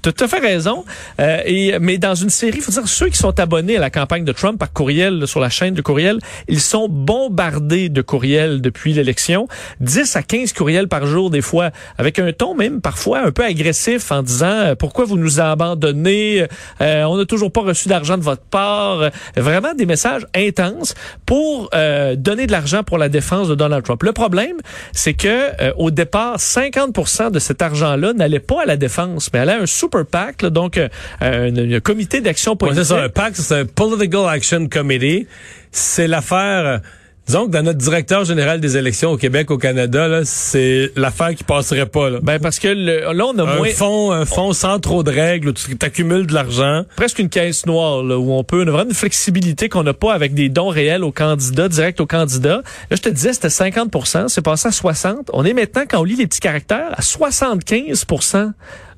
T'as 0.02 0.12
tout 0.12 0.25
à 0.25 0.29
fait 0.29 0.38
raison. 0.38 0.85
Euh, 1.20 1.38
et, 1.44 1.79
mais 1.81 1.99
dans 1.99 2.14
une 2.14 2.31
série, 2.31 2.58
il 2.58 2.62
faut 2.62 2.73
dire, 2.73 2.87
ceux 2.87 3.08
qui 3.08 3.19
sont 3.19 3.38
abonnés 3.41 3.76
à 3.76 3.81
la 3.81 3.91
campagne 3.91 4.25
de 4.25 4.32
Trump 4.32 4.58
par 4.58 4.73
courriel, 4.73 5.26
sur 5.40 5.44
la 5.44 5.48
chaîne 5.50 5.72
de 5.75 5.81
courriel, 5.81 6.19
ils 6.48 6.60
sont 6.60 6.87
bombardés 6.90 7.88
de 7.88 8.02
courriels 8.02 8.60
depuis 8.60 8.92
l'élection. 8.92 9.48
10 9.81 10.16
à 10.16 10.22
15 10.22 10.52
courriels 10.52 10.87
par 10.87 11.06
jour, 11.06 11.31
des 11.31 11.40
fois, 11.40 11.70
avec 11.96 12.19
un 12.19 12.32
ton 12.32 12.54
même 12.54 12.82
parfois 12.82 13.20
un 13.25 13.31
peu 13.31 13.42
agressif 13.44 14.12
en 14.12 14.22
disant 14.22 14.46
euh, 14.50 14.75
pourquoi 14.75 15.06
vous 15.06 15.16
nous 15.16 15.40
abandonnez, 15.40 16.46
euh, 16.82 17.04
on 17.04 17.16
n'a 17.16 17.25
toujours 17.25 17.50
pas 17.52 17.62
reçu 17.62 17.88
d'argent 17.88 18.19
de 18.19 18.22
votre 18.22 18.42
part. 18.42 19.10
Vraiment 19.37 19.72
des 19.75 19.87
messages 19.87 20.26
intenses 20.34 20.94
pour 21.25 21.70
euh, 21.75 22.16
donner 22.16 22.46
de 22.46 22.52
l'argent 22.52 22.82
pour 22.82 22.98
la 22.98 23.09
défense 23.09 23.49
de 23.49 23.54
Donald 23.54 23.82
Trump. 23.85 24.02
Le 24.02 24.12
problème, 24.12 24.56
c'est 24.92 25.14
que 25.14 25.28
euh, 25.62 25.73
au 25.78 25.90
départ, 25.90 26.37
50% 26.37 27.30
de 27.30 27.38
cet 27.38 27.62
argent-là 27.62 28.12
n'allait 28.12 28.40
pas 28.40 28.62
à 28.62 28.66
la 28.66 28.76
défense, 28.76 29.30
mais 29.32 29.38
allait 29.38 29.52
à 29.52 29.62
un 29.62 29.66
super 29.66 30.04
PAC, 30.04 30.42
là, 30.42 30.50
donc 30.50 30.76
euh, 30.76 30.88
un, 31.20 31.56
un 31.73 31.80
comité 31.80 32.20
d'action 32.20 32.52
Ouais, 32.52 32.56
politique. 32.59 32.85
c'est 32.85 32.94
ça, 32.94 33.02
un 33.04 33.09
PAC, 33.09 33.37
c'est 33.37 33.54
un 33.54 33.64
Political 33.64 34.26
Action 34.28 34.66
Committee. 34.68 35.26
C'est 35.72 36.06
l'affaire. 36.06 36.80
Disons 37.26 37.46
que 37.46 37.52
dans 37.52 37.62
notre 37.62 37.78
directeur 37.78 38.25
général 38.25 38.60
des 38.60 38.76
élections 38.76 39.10
au 39.12 39.16
Québec, 39.16 39.52
au 39.52 39.58
Canada, 39.58 40.22
c'est 40.25 40.90
l'affaire 40.96 41.32
qui 41.37 41.44
passerait 41.44 41.87
pas. 41.87 42.10
Là. 42.10 42.18
Ben 42.20 42.40
parce 42.40 42.58
que 42.58 42.66
le- 42.66 43.12
là 43.12 43.25
on 43.26 43.38
a 43.38 43.42
un 43.44 43.56
moins 43.56 43.68
fonds, 43.68 44.10
un 44.10 44.25
fonds 44.25 44.52
sans 44.52 44.80
trop 44.80 45.04
de 45.04 45.12
règles 45.12 45.50
où 45.50 45.52
tu 45.52 45.76
accumules 45.80 46.26
de 46.26 46.34
l'argent. 46.34 46.82
presque 46.96 47.20
une 47.20 47.28
caisse 47.28 47.66
noire 47.66 48.02
là, 48.02 48.18
où 48.18 48.32
on 48.32 48.42
peut 48.42 48.64
on 48.64 48.66
a 48.66 48.70
vraiment 48.72 48.90
une 48.90 48.96
flexibilité 48.96 49.68
qu'on 49.68 49.84
n'a 49.84 49.94
pas 49.94 50.12
avec 50.12 50.34
des 50.34 50.49
dons 50.49 50.68
réels 50.70 51.04
aux 51.04 51.12
candidats, 51.12 51.68
direct 51.68 52.00
aux 52.00 52.06
candidats. 52.06 52.62
Là, 52.90 52.96
je 52.96 53.02
te 53.02 53.08
disais, 53.10 53.32
c'était 53.32 53.49
50% 53.49 54.26
c'est 54.26 54.42
passé 54.42 54.66
à 54.68 54.72
60 54.72 55.30
On 55.32 55.44
est 55.44 55.52
maintenant, 55.54 55.82
quand 55.88 56.00
on 56.00 56.04
lit 56.04 56.16
les 56.16 56.26
petits 56.26 56.40
caractères, 56.40 56.94
à 56.96 57.02
75 57.02 58.06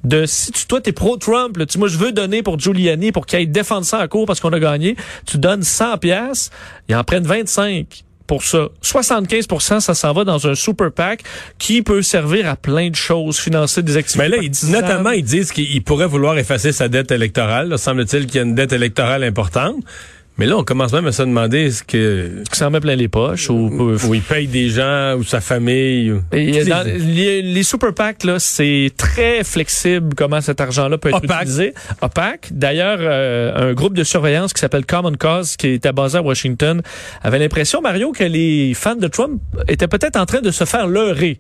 de 0.05 0.27
si 0.27 0.53
tu, 0.53 0.67
toi, 0.67 0.81
t'es 0.81 0.93
pro-Trump, 0.93 1.57
tu, 1.67 1.79
moi, 1.79 1.89
je 1.89 1.97
veux 1.97 2.13
donner 2.13 2.43
pour 2.43 2.59
Giuliani 2.59 3.13
pour 3.13 3.27
qu'il 3.27 3.39
aille 3.39 3.47
défendre 3.47 3.85
ça 3.85 4.03
en 4.03 4.09
cours 4.09 4.27
parce 4.27 4.41
qu'on 4.41 4.53
a 4.53 4.61
gagné, 4.61 4.97
tu 5.27 5.39
donnes 5.39 5.63
100 5.63 5.99
pièces, 5.99 6.51
ils 6.89 6.97
en 6.97 7.05
prennent 7.05 7.27
25 7.27 8.05
pour 8.27 8.45
ça. 8.45 8.69
75% 8.83 9.81
ça 9.81 9.95
s'en 9.95 10.13
va 10.13 10.25
dans 10.25 10.47
un 10.47 10.55
super 10.55 10.91
PAC 10.91 11.23
qui 11.59 11.83
peut 11.83 12.03
servir 12.03 12.49
à 12.49 12.57
plein 12.57 12.91
de 12.91 12.95
choses, 12.95 13.39
financer 13.39 13.83
des 13.83 13.97
activités. 13.97 14.29
Mais 14.29 14.37
là, 14.37 14.43
ils 14.43 14.51
disent, 14.51 14.71
notamment, 14.71 15.11
ils 15.11 15.25
disent 15.25 15.53
qu'il 15.53 15.83
pourrait 15.85 16.07
vouloir 16.07 16.39
effacer 16.39 16.73
sa 16.73 16.89
dette 16.89 17.11
électorale. 17.11 17.79
Semble-t-il 17.79 18.27
qu'il 18.27 18.37
y 18.37 18.39
a 18.39 18.43
une 18.43 18.55
dette 18.55 18.73
électorale 18.73 19.23
importante. 19.25 19.77
Mais 20.43 20.49
là, 20.49 20.57
on 20.59 20.65
commence 20.65 20.93
même 20.93 21.07
à 21.07 21.13
se 21.13 21.23
demander 21.23 21.67
est-ce 21.67 21.85
que 21.85 22.43
Qui 22.51 22.59
s'en 22.59 22.69
met 22.69 22.81
plein 22.81 22.97
les 22.97 23.07
poches 23.07 23.49
ou, 23.49 23.95
où 24.09 24.13
il 24.13 24.23
paye 24.23 24.49
des 24.49 24.71
gens 24.71 25.15
ou 25.17 25.23
sa 25.23 25.41
famille. 25.41 26.11
ou- 26.11 26.21
Et 26.33 26.51
Toutes 26.59 26.69
dans- 26.69 26.83
les- 26.85 26.99
les, 26.99 27.43
les 27.43 27.63
super 27.63 27.95
PAC, 27.95 28.25
là, 28.25 28.41
c'est 28.41 28.91
très 28.97 29.45
flexible 29.45 30.17
comment 30.17 30.41
cet 30.41 30.61
argent-là 30.61 30.99
peut 30.99 31.11
être 31.11 31.23
Opaque. 31.23 31.43
utilisé. 31.43 31.75
Opaque. 32.01 32.49
D'ailleurs, 32.51 32.99
euh, 33.01 33.71
un 33.71 33.73
groupe 33.73 33.95
de 33.95 34.03
surveillance 34.03 34.53
qui 34.53 34.59
s'appelle 34.59 34.85
Common 34.85 35.13
Cause, 35.17 35.57
qui 35.57 35.69
était 35.69 35.93
basé 35.93 36.19
à 36.19 36.23
Washington, 36.23 36.83
avait 37.23 37.39
l'impression, 37.39 37.81
Mario, 37.81 38.11
que 38.11 38.25
les 38.25 38.75
fans 38.75 38.97
de 38.97 39.07
Trump 39.07 39.41
étaient 39.69 39.87
peut-être 39.87 40.17
en 40.17 40.27
train 40.27 40.41
de 40.41 40.51
se 40.51 40.65
faire 40.65 40.89
leurrer. 40.89 41.39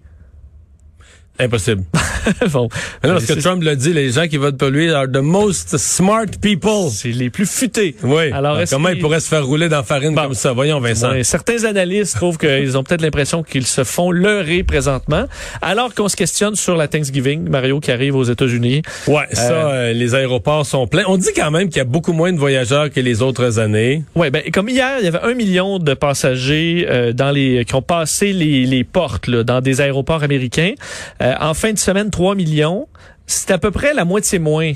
Impossible. 1.42 1.82
bon, 2.52 2.68
Mais 3.02 3.08
non, 3.08 3.14
parce 3.16 3.26
que 3.26 3.40
Trump 3.40 3.62
l'a 3.64 3.74
dit, 3.74 3.92
les 3.92 4.10
gens 4.12 4.28
qui 4.28 4.36
votent 4.36 4.56
pour 4.56 4.68
lui 4.68 4.90
are 4.92 5.06
the 5.10 5.16
most 5.16 5.76
smart 5.76 6.26
people. 6.40 6.88
c'est 6.90 7.08
les 7.08 7.30
plus 7.30 7.46
futés. 7.50 7.96
Oui. 8.02 8.30
Alors, 8.32 8.56
Alors, 8.56 8.68
comment 8.70 8.90
il 8.90 8.98
pourrait 9.00 9.20
se 9.20 9.28
faire 9.28 9.44
rouler 9.44 9.68
dans 9.68 9.78
la 9.78 9.82
farine 9.82 10.14
Bon. 10.14 10.22
comme 10.22 10.34
ça? 10.34 10.52
Voyons, 10.52 10.78
Vincent. 10.80 11.10
Ouais, 11.10 11.24
certains 11.24 11.64
analystes 11.64 12.14
trouvent 12.16 12.38
qu'ils 12.38 12.76
ont 12.78 12.84
peut-être 12.84 13.02
l'impression 13.02 13.42
qu'ils 13.42 13.66
se 13.66 13.82
font 13.82 14.10
leurrer 14.12 14.62
présentement, 14.62 15.24
alors 15.62 15.94
qu'on 15.94 16.08
se 16.08 16.16
questionne 16.16 16.54
sur 16.54 16.76
la 16.76 16.86
Thanksgiving, 16.86 17.48
Mario, 17.48 17.80
qui 17.80 17.90
arrive 17.90 18.14
aux 18.14 18.24
États-Unis. 18.24 18.82
Ouais, 19.08 19.24
ça, 19.32 19.70
euh, 19.70 19.92
les 19.92 20.14
aéroports 20.14 20.64
sont 20.66 20.86
pleins. 20.86 21.04
On 21.08 21.16
dit 21.16 21.30
quand 21.34 21.50
même 21.50 21.68
qu'il 21.68 21.78
y 21.78 21.80
a 21.80 21.84
beaucoup 21.84 22.12
moins 22.12 22.32
de 22.32 22.38
voyageurs 22.38 22.90
que 22.90 23.00
les 23.00 23.22
autres 23.22 23.58
années. 23.58 24.04
Ouais, 24.14 24.30
ben 24.30 24.42
comme 24.52 24.68
hier, 24.68 24.96
il 25.00 25.04
y 25.04 25.08
avait 25.08 25.22
un 25.22 25.34
million 25.34 25.78
de 25.78 25.94
passagers 25.94 26.86
euh, 26.88 27.12
dans 27.12 27.30
les 27.30 27.64
qui 27.64 27.74
ont 27.74 27.82
passé 27.82 28.32
les, 28.32 28.64
les 28.66 28.84
portes 28.84 29.26
là, 29.26 29.42
dans 29.42 29.60
des 29.60 29.80
aéroports 29.80 30.22
américains. 30.22 30.72
Euh, 31.20 31.31
en 31.40 31.54
fin 31.54 31.72
de 31.72 31.78
semaine, 31.78 32.10
3 32.10 32.34
millions. 32.34 32.88
C'est 33.26 33.50
à 33.50 33.58
peu 33.58 33.70
près 33.70 33.94
la 33.94 34.04
moitié 34.04 34.38
moins 34.38 34.72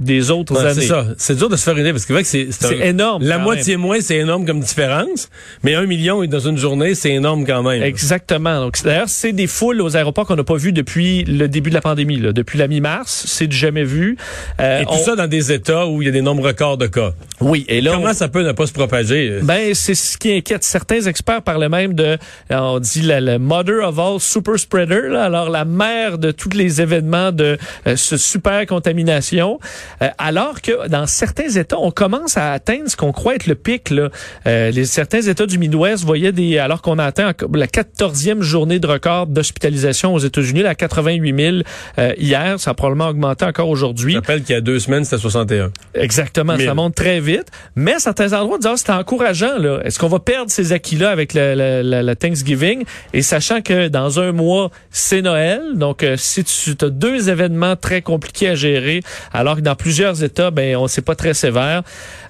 des 0.00 0.30
autres 0.30 0.54
Ouais, 0.54 0.70
années. 0.70 0.80
c'est 0.80 0.86
ça. 0.88 1.06
C'est 1.18 1.36
dur 1.36 1.48
de 1.48 1.56
se 1.56 1.62
faire 1.62 1.74
une 1.74 1.80
idée 1.82 1.92
parce 1.92 2.04
que 2.04 2.08
c'est 2.08 2.12
vrai 2.14 2.22
que 2.22 2.28
c'est 2.28 2.48
C'est 2.68 2.80
un- 2.82 2.86
énorme. 2.86 3.22
La 3.22 3.38
moitié 3.38 3.76
moins, 3.76 4.00
c'est 4.00 4.16
énorme 4.16 4.44
comme 4.46 4.60
différence, 4.60 5.28
mais 5.62 5.74
un 5.74 5.86
million 5.86 6.24
dans 6.24 6.40
une 6.40 6.56
journée, 6.58 6.94
c'est 6.94 7.10
énorme 7.10 7.44
quand 7.46 7.62
même. 7.62 7.82
Exactement. 7.82 8.60
Donc 8.60 8.82
d'ailleurs, 8.82 9.08
c'est 9.08 9.32
des 9.32 9.46
foules 9.46 9.80
aux 9.82 9.96
aéroports 9.96 10.26
qu'on 10.26 10.36
n'a 10.36 10.44
pas 10.44 10.56
vu 10.56 10.72
depuis 10.72 11.24
le 11.24 11.48
début 11.48 11.70
de 11.70 11.74
la 11.74 11.80
pandémie, 11.80 12.18
là. 12.18 12.32
depuis 12.32 12.58
la 12.58 12.66
mi-mars. 12.68 13.24
C'est 13.26 13.46
du 13.46 13.56
jamais 13.56 13.84
vu. 13.84 14.16
Euh, 14.60 14.80
Et 14.80 14.84
tout 14.84 14.92
on- 14.92 15.04
ça 15.04 15.16
dans 15.16 15.26
des 15.26 15.52
États 15.52 15.86
où 15.86 16.00
il 16.02 16.06
y 16.06 16.08
a 16.08 16.12
des 16.12 16.22
nombres 16.22 16.44
records 16.46 16.78
de 16.78 16.86
cas. 16.86 17.12
Oui. 17.40 17.64
Et 17.68 17.80
là, 17.80 17.92
on- 17.92 17.96
Comment 18.00 18.14
ça 18.14 18.28
peut 18.28 18.42
ne 18.42 18.52
pas 18.52 18.66
se 18.66 18.72
propager? 18.72 19.38
Ben, 19.42 19.74
c'est 19.74 19.94
ce 19.94 20.16
qui 20.16 20.32
inquiète. 20.32 20.64
Certains 20.64 21.02
experts 21.02 21.42
parlaient 21.42 21.68
même 21.68 21.92
de, 21.94 22.16
on 22.50 22.78
dit 22.80 23.02
la, 23.02 23.20
la 23.20 23.38
mother 23.38 23.86
of 23.86 23.98
all 23.98 24.18
super 24.20 24.58
spreader, 24.58 25.08
là, 25.10 25.24
alors 25.24 25.50
la 25.50 25.64
mère 25.64 26.18
de 26.18 26.30
tous 26.30 26.50
les 26.50 26.80
événements 26.80 27.32
de 27.32 27.58
euh, 27.86 27.96
ce 27.96 28.16
super 28.16 28.64
contamination, 28.66 29.58
Euh, 30.02 30.08
alors 30.18 30.60
que 30.62 30.88
dans 30.88 31.06
certains 31.06 31.48
États, 31.48 31.78
on 31.78 31.90
commence 31.90 32.36
à 32.36 32.52
atteindre 32.52 32.88
ce 32.88 32.96
qu'on 32.96 33.12
croit 33.12 33.34
être 33.36 33.46
le 33.46 33.54
pic. 33.54 33.90
Là. 33.90 34.08
Euh, 34.46 34.70
les 34.70 34.84
certains 34.84 35.20
États 35.22 35.46
du 35.46 35.58
Midwest 35.58 36.04
voyaient 36.04 36.32
des, 36.32 36.58
alors 36.58 36.82
qu'on 36.82 36.98
atteint 36.98 37.32
la 37.54 37.66
14e 37.66 38.40
journée 38.42 38.78
de 38.78 38.86
record 38.86 39.26
d'hospitalisation 39.26 40.14
aux 40.14 40.18
États-Unis, 40.18 40.62
la 40.62 40.74
88 40.74 41.36
000 41.36 41.56
euh, 41.98 42.12
hier, 42.18 42.58
ça 42.60 42.70
a 42.70 42.74
probablement 42.74 43.08
augmenté 43.08 43.44
encore 43.44 43.68
aujourd'hui. 43.68 44.12
Je 44.14 44.18
rappelle 44.18 44.42
qu'il 44.42 44.54
y 44.54 44.58
a 44.58 44.60
deux 44.60 44.78
semaines, 44.78 45.04
c'était 45.04 45.18
61. 45.20 45.70
Exactement, 45.94 46.56
ça 46.58 46.74
monte 46.74 46.94
très 46.94 47.20
vite. 47.20 47.46
Mais 47.76 47.94
à 47.94 47.98
certains 47.98 48.32
endroits, 48.32 48.58
disons, 48.58 48.76
c'est 48.76 48.90
encourageant. 48.90 49.58
Là. 49.58 49.80
Est-ce 49.84 49.98
qu'on 49.98 50.08
va 50.08 50.18
perdre 50.20 50.50
ces 50.50 50.72
acquis-là 50.72 51.10
avec 51.10 51.34
la, 51.34 51.54
la- 51.54 51.82
la- 51.82 52.02
la 52.02 52.16
Thanksgiving? 52.16 52.84
Et 53.12 53.22
sachant 53.22 53.60
que 53.62 53.88
dans 53.88 54.20
un 54.20 54.32
mois, 54.32 54.70
c'est 54.90 55.22
Noël. 55.22 55.60
Donc, 55.74 56.02
euh, 56.02 56.16
si 56.16 56.44
tu 56.44 56.74
as 56.84 56.88
deux 56.90 57.28
événements 57.30 57.76
très 57.76 58.02
compliqués 58.02 58.48
à 58.48 58.54
gérer, 58.54 59.02
alors 59.32 59.56
que 59.56 59.60
dans 59.60 59.74
plusieurs 59.80 60.22
États, 60.22 60.50
ben, 60.50 60.76
on 60.76 60.86
c'est 60.88 61.04
pas 61.04 61.14
très 61.14 61.34
sévère. 61.34 61.82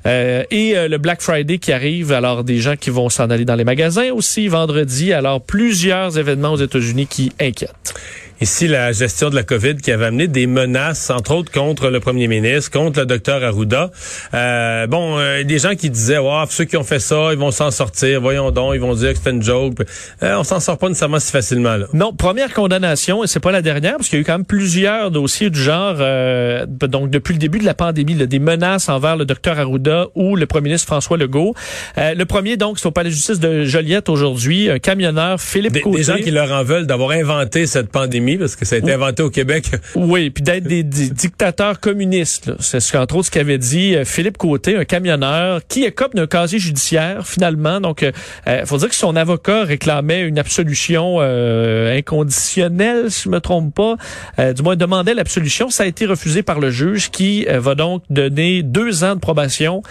Euh, 0.06 0.44
et 0.50 0.76
euh, 0.76 0.88
le 0.88 0.98
Black 0.98 1.20
Friday 1.20 1.58
qui 1.58 1.72
arrive, 1.72 2.12
alors 2.12 2.44
des 2.44 2.58
gens 2.58 2.76
qui 2.76 2.90
vont 2.90 3.08
s'en 3.08 3.28
aller 3.28 3.44
dans 3.44 3.56
les 3.56 3.64
magasins 3.64 4.12
aussi 4.12 4.48
vendredi. 4.48 5.12
Alors, 5.12 5.42
plusieurs 5.42 6.16
événements 6.16 6.52
aux 6.52 6.56
États-Unis 6.56 7.06
qui 7.06 7.32
inquiètent. 7.40 7.94
Ici, 8.40 8.68
la 8.68 8.92
gestion 8.92 9.28
de 9.28 9.34
la 9.34 9.42
COVID 9.42 9.76
qui 9.76 9.92
avait 9.92 10.06
amené 10.06 10.26
des 10.26 10.46
menaces, 10.46 11.10
entre 11.10 11.34
autres 11.34 11.52
contre 11.52 11.90
le 11.90 12.00
premier 12.00 12.26
ministre, 12.26 12.70
contre 12.70 13.00
le 13.00 13.06
docteur 13.06 13.44
Arruda. 13.44 13.90
Euh, 14.32 14.86
bon, 14.86 15.18
euh, 15.18 15.44
des 15.44 15.58
gens 15.58 15.74
qui 15.74 15.90
disaient, 15.90 16.16
wow, 16.16 16.46
ceux 16.48 16.64
qui 16.64 16.78
ont 16.78 16.82
fait 16.84 17.00
ça, 17.00 17.32
ils 17.32 17.38
vont 17.38 17.50
s'en 17.50 17.70
sortir. 17.70 18.20
Voyons 18.20 18.50
donc, 18.50 18.72
ils 18.74 18.80
vont 18.80 18.94
dire 18.94 19.10
que 19.10 19.18
c'était 19.18 19.30
une 19.30 19.42
joke. 19.42 19.74
Euh, 20.22 20.36
on 20.38 20.44
s'en 20.44 20.58
sort 20.58 20.78
pas 20.78 20.88
nécessairement 20.88 21.20
si 21.20 21.30
facilement. 21.30 21.76
Là. 21.76 21.86
Non, 21.92 22.14
première 22.14 22.54
condamnation, 22.54 23.22
et 23.24 23.26
c'est 23.26 23.40
pas 23.40 23.52
la 23.52 23.60
dernière, 23.60 23.96
parce 23.96 24.08
qu'il 24.08 24.16
y 24.16 24.20
a 24.20 24.22
eu 24.22 24.24
quand 24.24 24.38
même 24.38 24.46
plusieurs 24.46 25.10
dossiers 25.10 25.50
du 25.50 25.60
genre, 25.60 25.96
euh, 25.98 26.64
donc 26.66 27.10
depuis 27.10 27.34
le 27.34 27.38
début 27.38 27.58
de 27.58 27.66
la 27.66 27.74
pandémie, 27.74 28.14
là, 28.14 28.24
des 28.24 28.38
menaces 28.38 28.88
envers 28.88 29.16
le 29.16 29.26
docteur 29.26 29.58
Arruda 29.58 30.06
ou 30.14 30.36
le 30.36 30.46
premier 30.46 30.70
ministre 30.70 30.86
François 30.86 31.16
Legault. 31.16 31.54
Euh, 31.98 32.14
le 32.14 32.24
premier, 32.24 32.56
donc, 32.56 32.78
c'est 32.78 32.86
au 32.86 32.90
palais 32.90 33.10
de 33.10 33.14
justice 33.14 33.40
de 33.40 33.64
Joliette 33.64 34.08
aujourd'hui, 34.08 34.70
un 34.70 34.78
camionneur, 34.78 35.40
Philippe 35.40 35.72
Des, 35.72 35.80
Côté. 35.82 35.98
des 35.98 36.04
gens 36.04 36.16
qui 36.16 36.30
leur 36.30 36.50
en 36.52 36.64
veulent 36.64 36.86
d'avoir 36.86 37.10
inventé 37.10 37.66
cette 37.66 37.90
pandémie, 37.90 38.29
parce 38.38 38.56
que 38.56 38.64
ça 38.64 38.76
a 38.76 38.78
été 38.78 38.92
inventé 38.92 39.22
au 39.22 39.30
Québec. 39.30 39.66
Oui, 39.96 40.30
puis 40.30 40.42
d'être 40.42 40.64
des, 40.64 40.82
des 40.82 41.10
dictateurs 41.10 41.80
communistes. 41.80 42.52
C'est 42.60 42.80
ce 42.80 42.92
qu'entre 42.92 43.16
autres 43.16 43.26
ce 43.26 43.30
qu'avait 43.30 43.58
dit 43.58 43.96
euh, 43.96 44.04
Philippe 44.04 44.38
Côté, 44.38 44.76
un 44.76 44.84
camionneur 44.84 45.60
qui 45.66 45.84
écope 45.84 46.14
d'un 46.14 46.26
casier 46.26 46.58
judiciaire 46.58 47.26
finalement. 47.26 47.80
Donc, 47.80 48.02
il 48.02 48.66
faut 48.66 48.78
dire 48.78 48.88
que 48.88 48.94
son 48.94 49.16
avocat 49.16 49.64
réclamait 49.64 50.22
une 50.22 50.38
absolution 50.38 51.16
euh, 51.20 51.96
inconditionnelle, 51.96 53.10
si 53.10 53.24
je 53.24 53.28
me 53.28 53.40
trompe 53.40 53.74
pas. 53.74 53.96
Euh, 54.38 54.52
du 54.52 54.62
moins, 54.62 54.76
demandait 54.76 55.14
l'absolution. 55.14 55.70
Ça 55.70 55.84
a 55.84 55.86
été 55.86 56.06
refusé 56.06 56.42
par 56.42 56.60
le 56.60 56.70
juge 56.70 57.10
qui 57.10 57.46
euh, 57.48 57.60
va 57.60 57.74
donc 57.74 58.02
donner 58.10 58.62
deux 58.62 59.04
ans 59.04 59.14
de 59.14 59.20
probation, 59.20 59.82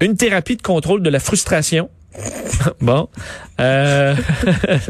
une 0.00 0.16
thérapie 0.16 0.56
de 0.56 0.62
contrôle 0.62 1.02
de 1.02 1.10
la 1.10 1.20
frustration. 1.20 1.88
bon. 2.80 3.08
Euh, 3.60 4.14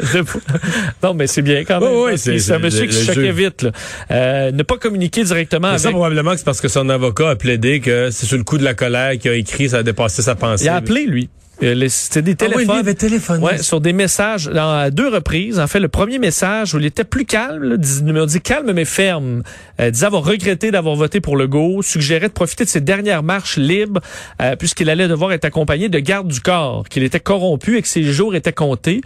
non, 1.02 1.14
mais 1.14 1.26
c'est 1.26 1.42
bien 1.42 1.64
quand 1.64 1.80
même. 1.80 1.90
Oui, 1.92 2.12
oui, 2.12 2.18
c'est- 2.18 2.52
un 2.52 2.58
monsieur 2.58 2.82
le- 2.82 2.86
qui 2.88 2.94
se 2.96 3.04
choquait 3.12 3.32
vite. 3.32 3.62
Là. 3.62 3.70
Euh, 4.10 4.50
ne 4.52 4.62
pas 4.62 4.76
communiquer 4.78 5.24
directement 5.24 5.72
Mais 5.72 5.78
ça, 5.78 5.90
probablement, 5.90 6.32
que 6.32 6.38
c'est 6.38 6.44
parce 6.44 6.60
que 6.60 6.68
son 6.68 6.88
avocat 6.88 7.30
a 7.30 7.36
plaidé 7.36 7.80
que 7.80 8.10
c'est 8.10 8.26
sur 8.26 8.36
le 8.38 8.44
coup 8.44 8.58
de 8.58 8.64
la 8.64 8.74
colère 8.74 9.18
qu'il 9.18 9.30
a 9.30 9.34
écrit, 9.34 9.68
ça 9.68 9.78
a 9.78 9.82
dépassé 9.82 10.22
sa 10.22 10.34
pensée. 10.34 10.64
Il 10.64 10.68
a 10.68 10.76
appelé, 10.76 11.06
lui. 11.06 11.28
Euh, 11.62 11.86
C'était 11.88 12.22
des 12.22 12.36
Ah 12.40 12.44
oui, 12.48 12.52
téléphones. 12.54 12.78
avait 12.78 12.94
téléphoné. 12.94 13.44
Ouais, 13.44 13.58
sur 13.58 13.80
des 13.80 13.92
messages 13.92 14.46
dans, 14.46 14.78
à 14.78 14.90
deux 14.90 15.08
reprises. 15.08 15.58
En 15.58 15.66
fait, 15.66 15.80
le 15.80 15.88
premier 15.88 16.18
message 16.18 16.74
où 16.74 16.78
il 16.78 16.86
était 16.86 17.04
plus 17.04 17.24
calme, 17.24 17.64
là, 17.64 17.76
il 17.78 18.26
dit 18.26 18.40
calme 18.40 18.72
mais 18.72 18.84
ferme. 18.84 19.42
Euh, 19.80 19.90
disait 19.90 20.06
avoir 20.06 20.24
regretté 20.24 20.70
d'avoir 20.70 20.94
voté 20.94 21.20
pour 21.20 21.36
Legault, 21.36 21.82
suggérait 21.82 22.28
de 22.28 22.32
profiter 22.32 22.64
de 22.64 22.68
ses 22.68 22.80
dernières 22.80 23.22
marches 23.22 23.56
libres 23.56 24.00
euh, 24.40 24.54
puisqu'il 24.56 24.88
allait 24.90 25.08
devoir 25.08 25.32
être 25.32 25.44
accompagné 25.44 25.88
de 25.88 25.98
garde 25.98 26.28
du 26.28 26.40
corps, 26.40 26.88
qu'il 26.88 27.02
était 27.02 27.20
corrompu 27.20 27.76
et 27.76 27.82
que 27.82 27.88
ses 27.88 28.02
jours 28.04 28.34
étaient 28.34 28.52
comptés. 28.52 29.00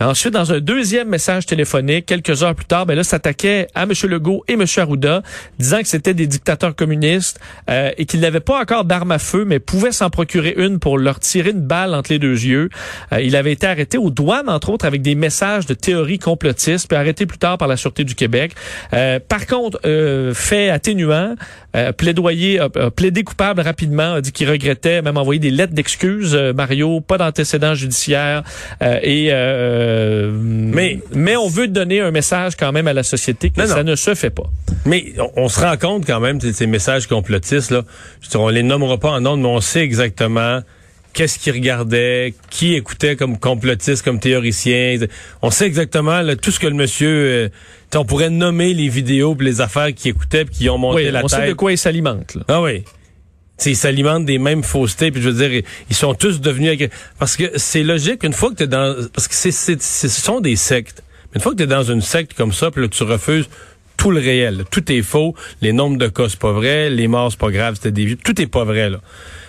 Ensuite, 0.00 0.32
dans 0.32 0.52
un 0.52 0.60
deuxième 0.60 1.08
message 1.08 1.46
téléphonique, 1.46 2.06
quelques 2.06 2.44
heures 2.44 2.54
plus 2.54 2.66
tard, 2.66 2.86
ben 2.86 2.94
là, 2.94 3.02
s'attaquait 3.02 3.66
à 3.74 3.82
M. 3.82 3.92
Legault 4.04 4.44
et 4.46 4.52
M. 4.52 4.64
Arruda, 4.76 5.22
disant 5.58 5.80
que 5.80 5.88
c'était 5.88 6.14
des 6.14 6.28
dictateurs 6.28 6.76
communistes 6.76 7.40
euh, 7.68 7.90
et 7.98 8.06
qu'ils 8.06 8.20
n'avaient 8.20 8.38
pas 8.38 8.60
encore 8.60 8.84
d'armes 8.84 9.10
à 9.10 9.18
feu, 9.18 9.44
mais 9.44 9.58
pouvaient 9.58 9.90
s'en 9.90 10.08
procurer 10.08 10.54
une 10.56 10.78
pour 10.78 10.98
leur 10.98 11.18
tirer 11.18 11.50
une 11.50 11.62
balle 11.62 11.94
entre 11.94 12.12
les 12.12 12.20
deux 12.20 12.44
yeux. 12.44 12.68
Euh, 13.12 13.20
il 13.20 13.34
avait 13.34 13.52
été 13.52 13.66
arrêté 13.66 13.98
aux 13.98 14.10
douanes, 14.10 14.48
entre 14.48 14.70
autres, 14.70 14.84
avec 14.84 15.02
des 15.02 15.16
messages 15.16 15.66
de 15.66 15.74
théorie 15.74 16.20
complotiste, 16.20 16.86
puis 16.86 16.96
arrêté 16.96 17.26
plus 17.26 17.38
tard 17.38 17.58
par 17.58 17.66
la 17.66 17.76
Sûreté 17.76 18.04
du 18.04 18.14
Québec. 18.14 18.52
Euh, 18.92 19.18
par 19.18 19.46
contre, 19.46 19.80
fait 20.34 20.70
atténuant, 20.70 21.34
euh, 21.78 21.92
plaidoyer, 21.92 22.58
a- 22.60 22.68
a 22.74 22.90
plaidé 22.90 23.22
coupable 23.24 23.60
rapidement, 23.60 24.14
a 24.14 24.20
dit 24.20 24.32
qu'il 24.32 24.50
regrettait, 24.50 25.02
même 25.02 25.16
envoyé 25.16 25.38
des 25.40 25.50
lettres 25.50 25.72
d'excuses, 25.74 26.34
euh, 26.34 26.52
Mario, 26.52 27.00
pas 27.00 27.18
d'antécédent 27.18 27.74
judiciaire, 27.74 28.42
euh, 28.82 28.98
et 29.02 29.28
euh, 29.32 30.30
mais 30.32 31.00
mais 31.14 31.36
on 31.36 31.48
veut 31.48 31.68
donner 31.68 32.00
un 32.00 32.10
message 32.10 32.56
quand 32.56 32.72
même 32.72 32.88
à 32.88 32.92
la 32.92 33.02
société 33.02 33.50
que 33.50 33.60
Non, 33.60 33.66
ça 33.66 33.82
non. 33.84 33.90
ne 33.92 33.96
se 33.96 34.14
fait 34.14 34.30
pas. 34.30 34.50
Mais 34.84 35.12
on, 35.18 35.44
on 35.44 35.48
se 35.48 35.60
rend 35.60 35.76
compte 35.76 36.06
quand 36.06 36.20
même 36.20 36.38
de 36.38 36.52
ces 36.52 36.66
messages 36.66 37.06
complotistes 37.06 37.70
là. 37.70 37.82
Je 38.20 38.28
dire, 38.28 38.40
on 38.40 38.48
les 38.48 38.62
nommera 38.62 38.98
pas 38.98 39.10
en 39.10 39.20
nom, 39.20 39.36
mais 39.36 39.48
on 39.48 39.60
sait 39.60 39.80
exactement 39.82 40.60
qu'est-ce 41.12 41.38
qu'ils 41.38 41.52
regardaient, 41.54 42.34
qui 42.50 42.74
écoutait 42.74 43.16
comme 43.16 43.38
complotiste, 43.38 44.02
comme 44.04 44.20
théoricien. 44.20 44.98
On 45.42 45.50
sait 45.50 45.66
exactement 45.66 46.20
là, 46.22 46.36
tout 46.36 46.50
ce 46.50 46.60
que 46.60 46.66
le 46.66 46.74
monsieur. 46.74 47.08
euh, 47.08 47.48
on 47.94 48.04
pourrait 48.04 48.30
nommer 48.30 48.74
les 48.74 48.88
vidéos 48.88 49.34
puis 49.34 49.46
les 49.46 49.60
affaires 49.60 49.92
qu'il 49.94 50.10
écoutait 50.10 50.44
puis 50.44 50.54
qui 50.54 50.68
ont 50.68 50.78
monté 50.78 51.06
Oui, 51.06 51.10
la 51.10 51.24
on 51.24 51.26
tête. 51.26 51.40
sait 51.40 51.48
de 51.48 51.52
quoi 51.54 51.72
il 51.72 51.78
s'alimente. 51.78 52.36
Ah 52.48 52.60
oui. 52.62 52.84
T'sais, 53.56 53.72
ils 53.72 53.76
s'alimentent 53.76 54.24
des 54.24 54.38
mêmes 54.38 54.62
faussetés, 54.62 55.10
puis 55.10 55.20
je 55.20 55.30
veux 55.30 55.48
dire, 55.48 55.62
ils 55.90 55.96
sont 55.96 56.14
tous 56.14 56.40
devenus... 56.40 56.88
Parce 57.18 57.36
que 57.36 57.50
c'est 57.56 57.82
logique, 57.82 58.22
une 58.22 58.32
fois 58.32 58.50
que 58.50 58.54
t'es 58.54 58.66
dans... 58.68 58.94
Parce 59.12 59.26
que 59.26 59.34
c'est, 59.34 59.50
ce 59.50 60.08
sont 60.08 60.40
des 60.40 60.54
sectes. 60.54 61.02
Une 61.34 61.40
fois 61.40 61.52
que 61.52 61.56
t'es 61.56 61.66
dans 61.66 61.82
une 61.82 62.00
secte 62.00 62.34
comme 62.34 62.52
ça, 62.52 62.70
puis 62.70 62.82
là, 62.82 62.88
tu 62.88 63.02
refuses 63.02 63.48
tout 63.98 64.10
le 64.10 64.20
réel. 64.20 64.64
Tout 64.70 64.90
est 64.90 65.02
faux. 65.02 65.34
Les 65.60 65.74
nombres 65.74 65.98
de 65.98 66.08
cas, 66.08 66.30
c'est 66.30 66.38
pas 66.38 66.52
vrai. 66.52 66.88
Les 66.88 67.06
morts, 67.06 67.30
c'est 67.30 67.38
pas 67.38 67.50
grave. 67.50 67.74
C'était 67.74 67.90
des 67.90 68.06
vies. 68.06 68.16
Tout 68.16 68.40
est 68.40 68.46
pas 68.46 68.64
vrai, 68.64 68.88
là. 68.88 69.00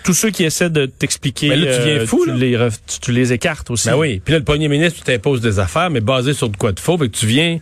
Tous 0.04 0.12
ceux 0.12 0.30
qui 0.30 0.44
essaient 0.44 0.68
de 0.68 0.84
t'expliquer, 0.84 1.48
Mais 1.48 1.56
là, 1.56 1.76
tu 1.78 1.82
viens 1.84 2.06
fou, 2.06 2.24
tu, 2.24 2.30
là. 2.30 2.36
les 2.36 2.68
tu, 2.86 3.00
tu 3.00 3.12
les 3.12 3.32
écartes 3.32 3.70
aussi. 3.70 3.88
Ben 3.88 3.96
oui. 3.96 4.20
Puis 4.22 4.32
là, 4.32 4.38
le 4.38 4.44
premier 4.44 4.68
ministre, 4.68 4.98
tu 4.98 5.04
t'imposes 5.04 5.40
des 5.40 5.58
affaires, 5.58 5.88
mais 5.88 6.00
basées 6.00 6.34
sur 6.34 6.50
de 6.50 6.56
quoi 6.58 6.72
de 6.72 6.80
faux. 6.80 6.98
Fait 6.98 7.08
que 7.08 7.16
tu 7.16 7.26
viens... 7.26 7.58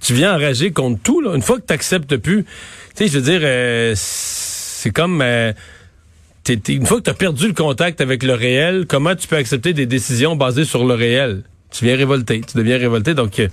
Tu 0.00 0.14
viens 0.14 0.34
enrager 0.34 0.72
contre 0.72 1.00
tout, 1.02 1.20
là. 1.20 1.34
Une 1.34 1.42
fois 1.42 1.58
que 1.58 1.66
t'acceptes 1.66 2.16
plus... 2.16 2.44
Tu 2.44 2.50
sais, 2.94 3.08
je 3.08 3.18
veux 3.18 3.24
dire... 3.30 3.40
euh, 3.42 3.92
c'est 3.96 4.90
comme... 4.90 5.20
euh, 5.22 5.52
une 6.48 6.86
fois 6.86 6.98
que 6.98 7.04
tu 7.04 7.10
as 7.10 7.14
perdu 7.14 7.46
le 7.46 7.52
contact 7.52 8.00
avec 8.00 8.22
le 8.24 8.34
réel, 8.34 8.86
comment 8.88 9.14
tu 9.14 9.28
peux 9.28 9.36
accepter 9.36 9.72
des 9.74 9.86
décisions 9.86 10.34
basées 10.34 10.64
sur 10.64 10.84
le 10.84 10.94
réel? 10.94 11.42
Tu 11.70 11.84
viens 11.84 11.96
révolter, 11.96 12.40
tu 12.40 12.58
deviens 12.58 12.78
révolté. 12.78 13.14
Donc, 13.14 13.38
euh, 13.38 13.48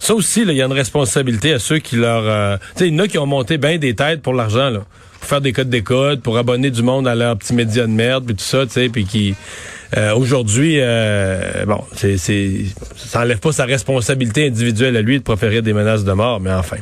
ça 0.00 0.14
aussi, 0.14 0.42
il 0.42 0.52
y 0.52 0.62
a 0.62 0.64
une 0.66 0.72
responsabilité 0.72 1.52
à 1.52 1.58
ceux 1.60 1.78
qui 1.78 1.94
leur... 1.96 2.24
euh, 2.24 2.56
tu 2.74 2.80
sais, 2.80 2.88
il 2.88 2.94
y 2.94 3.00
en 3.00 3.04
a 3.04 3.06
qui 3.06 3.18
ont 3.18 3.26
monté 3.26 3.56
bien 3.58 3.78
des 3.78 3.94
têtes 3.94 4.22
pour 4.22 4.34
l'argent, 4.34 4.70
là. 4.70 4.80
Pour 5.20 5.28
faire 5.28 5.40
des 5.42 5.52
codes 5.52 5.68
d'école, 5.68 6.18
pour 6.18 6.36
abonner 6.38 6.70
du 6.70 6.82
monde 6.82 7.06
à 7.06 7.14
leur 7.14 7.36
petit 7.36 7.52
média 7.54 7.82
de 7.86 7.92
merde, 7.92 8.24
puis 8.24 8.34
tout 8.34 8.42
ça, 8.42 8.64
tu 8.66 8.72
sais, 8.72 8.88
puis 8.88 9.04
qui... 9.04 9.34
euh, 9.96 10.14
Aujourd'hui, 10.14 10.78
euh, 10.80 11.66
bon, 11.66 11.84
c'est, 11.94 12.16
ça 12.16 13.20
enlève 13.20 13.38
pas 13.38 13.52
sa 13.52 13.66
responsabilité 13.66 14.46
individuelle 14.46 14.96
à 14.96 15.02
lui 15.02 15.18
de 15.18 15.22
proférer 15.22 15.60
des 15.60 15.74
menaces 15.74 16.04
de 16.04 16.12
mort, 16.12 16.40
mais 16.40 16.50
enfin. 16.52 16.78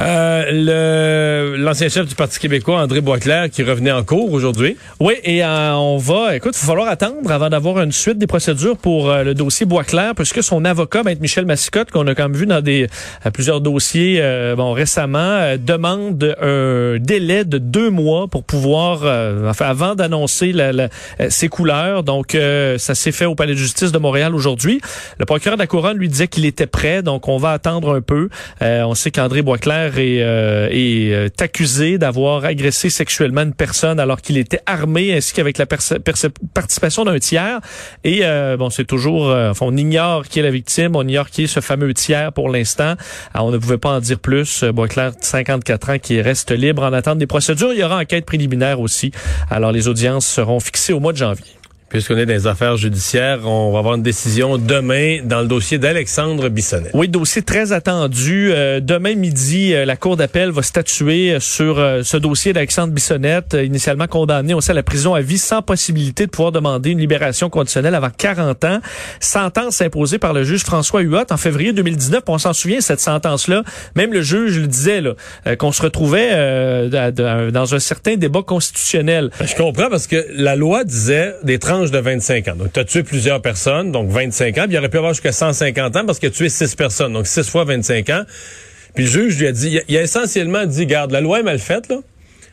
Euh, 0.00 1.56
l'ancien 1.58 1.88
chef 1.88 2.06
du 2.06 2.14
Parti 2.14 2.38
québécois, 2.38 2.80
André 2.80 3.00
Boisclair, 3.00 3.48
qui 3.50 3.62
revenait 3.62 3.92
en 3.92 4.02
cours 4.02 4.32
aujourd'hui. 4.32 4.76
Oui, 5.00 5.14
et 5.22 5.44
euh, 5.44 5.74
on 5.74 5.98
va, 5.98 6.36
écoute, 6.36 6.54
il 6.56 6.60
va 6.66 6.72
falloir 6.72 6.88
attendre 6.88 7.30
avant 7.30 7.48
d'avoir 7.48 7.80
une 7.80 7.92
suite 7.92 8.18
des 8.18 8.26
procédures 8.26 8.76
pour 8.76 9.10
euh, 9.10 9.22
le 9.22 9.34
dossier 9.34 9.66
Boisclair, 9.66 10.14
puisque 10.14 10.42
son 10.42 10.64
avocat, 10.64 11.02
Maître 11.04 11.20
Michel 11.20 11.46
Massicotte, 11.46 11.90
qu'on 11.90 12.06
a 12.06 12.14
quand 12.14 12.24
même 12.24 12.36
vu 12.36 12.46
dans 12.46 12.60
des 12.60 12.88
euh, 13.24 13.30
plusieurs 13.30 13.60
dossiers 13.60 14.22
bon 14.56 14.72
récemment, 14.72 15.56
demande 15.58 16.34
un 16.40 16.96
délai 16.98 17.44
de 17.44 17.58
deux 17.58 17.90
mois 17.90 18.26
pour 18.28 18.44
pouvoir, 18.44 19.00
enfin, 19.48 19.66
avant 19.66 19.94
d'annoncer 19.94 20.52
la- 20.52 20.72
la- 20.72 20.88
ses 21.28 21.48
couleurs. 21.48 22.02
Donc, 22.02 22.36
ça 22.78 22.94
s'est 22.94 23.12
fait 23.12 23.24
au 23.26 23.34
Palais 23.34 23.52
de 23.54 23.58
justice 23.58 23.92
de 23.92 23.98
Montréal 23.98 24.34
aujourd'hui. 24.34 24.80
Le 25.18 25.24
procureur 25.24 25.56
de 25.56 25.62
la 25.62 25.66
Couronne 25.66 25.96
lui 25.98 26.08
disait 26.08 26.28
qu'il 26.28 26.44
était 26.46 26.66
prêt, 26.66 27.02
donc 27.02 27.28
on 27.28 27.36
va 27.38 27.50
attendre 27.52 27.94
un 27.94 28.00
peu. 28.00 28.28
On 28.60 28.94
sait 28.94 29.10
qu'André 29.10 29.42
Boisclair 29.42 29.83
euh, 29.94 30.68
est, 30.70 31.12
euh, 31.12 31.28
accusé 31.40 31.98
d'avoir 31.98 32.44
agressé 32.44 32.90
sexuellement 32.90 33.42
une 33.42 33.54
personne 33.54 34.00
alors 34.00 34.20
qu'il 34.20 34.38
était 34.38 34.60
armé, 34.66 35.14
ainsi 35.14 35.34
qu'avec 35.34 35.58
la 35.58 35.66
participation 35.66 37.04
d'un 37.04 37.18
tiers. 37.18 37.60
Et 38.02 38.20
euh, 38.22 38.56
bon, 38.56 38.70
c'est 38.70 38.84
toujours, 38.84 39.30
euh, 39.30 39.52
on 39.60 39.76
ignore 39.76 40.26
qui 40.26 40.40
est 40.40 40.42
la 40.42 40.50
victime, 40.50 40.96
on 40.96 41.06
ignore 41.06 41.30
qui 41.30 41.44
est 41.44 41.46
ce 41.46 41.60
fameux 41.60 41.92
tiers 41.94 42.32
pour 42.32 42.48
l'instant. 42.48 42.94
Alors, 43.32 43.46
on 43.46 43.50
ne 43.50 43.58
pouvait 43.58 43.78
pas 43.78 43.90
en 43.90 44.00
dire 44.00 44.18
plus. 44.18 44.62
Euh, 44.62 44.72
Boisclair, 44.72 45.12
54 45.20 45.90
ans, 45.90 45.98
qui 45.98 46.20
reste 46.20 46.50
libre 46.50 46.82
en 46.82 46.92
attente 46.92 47.18
des 47.18 47.26
procédures. 47.26 47.72
Il 47.72 47.78
y 47.78 47.84
aura 47.84 47.98
enquête 47.98 48.26
préliminaire 48.26 48.80
aussi. 48.80 49.12
Alors, 49.50 49.72
les 49.72 49.88
audiences 49.88 50.26
seront 50.26 50.60
fixées 50.60 50.92
au 50.92 51.00
mois 51.00 51.12
de 51.12 51.18
janvier. 51.18 51.53
Puisqu'on 51.94 52.16
est 52.18 52.26
dans 52.26 52.32
les 52.32 52.48
affaires 52.48 52.76
judiciaires, 52.76 53.46
on 53.46 53.70
va 53.70 53.78
avoir 53.78 53.94
une 53.94 54.02
décision 54.02 54.58
demain 54.58 55.20
dans 55.22 55.42
le 55.42 55.46
dossier 55.46 55.78
d'Alexandre 55.78 56.48
Bissonnet. 56.48 56.90
Oui, 56.92 57.06
dossier 57.06 57.40
très 57.42 57.70
attendu. 57.70 58.50
Euh, 58.52 58.80
demain 58.80 59.14
midi, 59.14 59.72
euh, 59.72 59.84
la 59.84 59.94
Cour 59.96 60.16
d'appel 60.16 60.50
va 60.50 60.62
statuer 60.62 61.34
euh, 61.34 61.38
sur 61.38 61.78
euh, 61.78 62.02
ce 62.02 62.16
dossier 62.16 62.52
d'Alexandre 62.52 62.92
Bissonnette, 62.92 63.56
initialement 63.62 64.08
condamné 64.08 64.54
aussi 64.54 64.72
à 64.72 64.74
la 64.74 64.82
prison 64.82 65.14
à 65.14 65.20
vie 65.20 65.38
sans 65.38 65.62
possibilité 65.62 66.26
de 66.26 66.32
pouvoir 66.32 66.50
demander 66.50 66.90
une 66.90 66.98
libération 66.98 67.48
conditionnelle 67.48 67.94
avant 67.94 68.10
40 68.10 68.64
ans. 68.64 68.80
Sentence 69.20 69.80
imposée 69.80 70.18
par 70.18 70.32
le 70.32 70.42
juge 70.42 70.64
François 70.64 71.00
Huot 71.02 71.30
en 71.30 71.36
février 71.36 71.72
2019. 71.72 72.24
On 72.26 72.38
s'en 72.38 72.54
souvient, 72.54 72.80
cette 72.80 72.98
sentence-là. 72.98 73.62
Même 73.94 74.12
le 74.12 74.20
juge 74.22 74.58
le 74.58 74.66
disait, 74.66 75.00
là, 75.00 75.12
qu'on 75.58 75.70
se 75.70 75.80
retrouvait 75.80 76.30
euh, 76.32 77.50
dans- 77.52 77.72
un 77.72 77.78
certain 77.78 78.16
débat 78.16 78.42
constitutionnel. 78.42 79.30
Ben, 79.38 79.46
Je 79.46 79.54
comprends 79.54 79.88
parce 79.90 80.08
que 80.08 80.26
la 80.34 80.56
loi 80.56 80.82
disait 80.82 81.34
des 81.44 81.60
de 81.90 81.98
25 81.98 82.48
ans. 82.48 82.56
Donc, 82.56 82.72
tu 82.72 82.80
as 82.80 82.84
tué 82.84 83.02
plusieurs 83.02 83.40
personnes, 83.42 83.92
donc 83.92 84.10
25 84.10 84.58
ans. 84.58 84.64
Puis 84.64 84.74
il 84.74 84.78
aurait 84.78 84.88
pu 84.88 84.98
avoir 84.98 85.12
jusqu'à 85.12 85.32
150 85.32 85.96
ans 85.96 86.06
parce 86.06 86.18
qu'il 86.18 86.28
a 86.28 86.32
tué 86.32 86.48
6 86.48 86.74
personnes. 86.74 87.12
Donc, 87.12 87.26
6 87.26 87.48
fois 87.48 87.64
25 87.64 88.10
ans. 88.10 88.22
Puis 88.94 89.04
le 89.04 89.10
juge 89.10 89.38
lui 89.38 89.46
a 89.46 89.52
dit, 89.52 89.68
il 89.70 89.78
a, 89.78 89.82
il 89.88 89.96
a 89.96 90.02
essentiellement 90.02 90.66
dit, 90.66 90.86
garde, 90.86 91.10
la 91.10 91.20
loi 91.20 91.40
est 91.40 91.44
mal 91.44 91.58
faite, 91.58 91.88
là. 91.88 91.96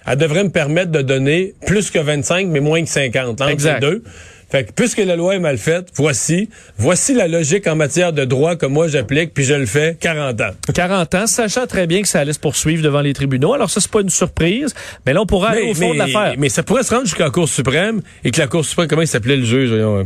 Elle 0.08 0.18
devrait 0.18 0.44
me 0.44 0.50
permettre 0.50 0.92
de 0.92 1.04
donner 1.04 1.54
plus 1.68 1.92
que 1.92 2.00
25, 2.00 2.48
mais 2.48 2.60
moins 2.60 2.84
que 2.84 2.90
50, 2.90 3.40
entre 3.40 3.50
Exact. 3.52 3.76
les 3.76 3.80
deux. 3.88 4.04
Fait 4.51 4.65
que 4.65 4.72
puisque 4.74 4.98
la 4.98 5.15
loi 5.15 5.36
est 5.36 5.39
mal 5.39 5.58
faite, 5.58 5.88
voici, 5.96 6.50
voici 6.77 7.13
la 7.13 7.29
logique 7.29 7.67
en 7.67 7.77
matière 7.77 8.12
de 8.12 8.25
droit 8.25 8.58
que 8.58 8.65
moi 8.65 8.89
j'applique, 8.89 9.34
puis 9.34 9.46
je 9.46 9.53
le 9.53 9.65
fais 9.65 9.96
40 9.98 10.41
ans. 10.41 10.51
40 10.74 11.15
ans, 11.15 11.27
sachant 11.27 11.65
très 11.67 11.88
bien 11.88 12.01
que 12.01 12.08
ça 12.10 12.20
allait 12.20 12.34
se 12.34 12.39
poursuivre 12.39 12.84
devant 12.84 13.00
les 13.00 13.13
tribunaux. 13.13 13.53
Alors 13.53 13.70
ça, 13.70 13.79
c'est 13.79 13.89
pas 13.89 14.01
une 14.01 14.10
surprise, 14.10 14.74
mais 15.05 15.13
là, 15.13 15.22
on 15.22 15.25
pourra 15.25 15.51
aller 15.51 15.72
au 15.72 15.74
fond 15.74 15.93
de 15.93 16.00
l'affaire. 16.00 16.36
mais 16.38 16.50
ça 16.50 16.63
pourrait 16.63 16.84
se 16.84 16.93
rendre 16.93 17.05
jusqu'à 17.05 17.24
la 17.24 17.29
Cour 17.29 17.48
suprême 17.48 18.01
et 18.25 18.31
que 18.31 18.39
la 18.39 18.48
Cour 18.48 18.65
suprême, 18.65 18.89
comment 18.89 19.01
il 19.01 19.08
s'appelait 19.08 19.38
le 19.38 19.46
juge? 19.46 19.70
voyons, 19.70 20.00
euh, 20.00 20.03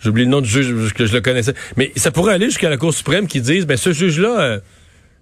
J'ai 0.00 0.08
oublié 0.08 0.24
le 0.24 0.32
nom 0.32 0.40
du 0.40 0.48
juge 0.48 0.92
que 0.92 1.06
je 1.06 1.12
le 1.12 1.20
connaissais. 1.20 1.54
Mais 1.76 1.92
ça 1.94 2.10
pourrait 2.10 2.34
aller 2.34 2.46
jusqu'à 2.46 2.68
la 2.68 2.78
Cour 2.78 2.92
suprême 2.92 3.28
qui 3.28 3.40
dise, 3.40 3.66
ben 3.66 3.76
ce 3.76 3.92
juge-là 3.92 4.40
euh, 4.40 4.58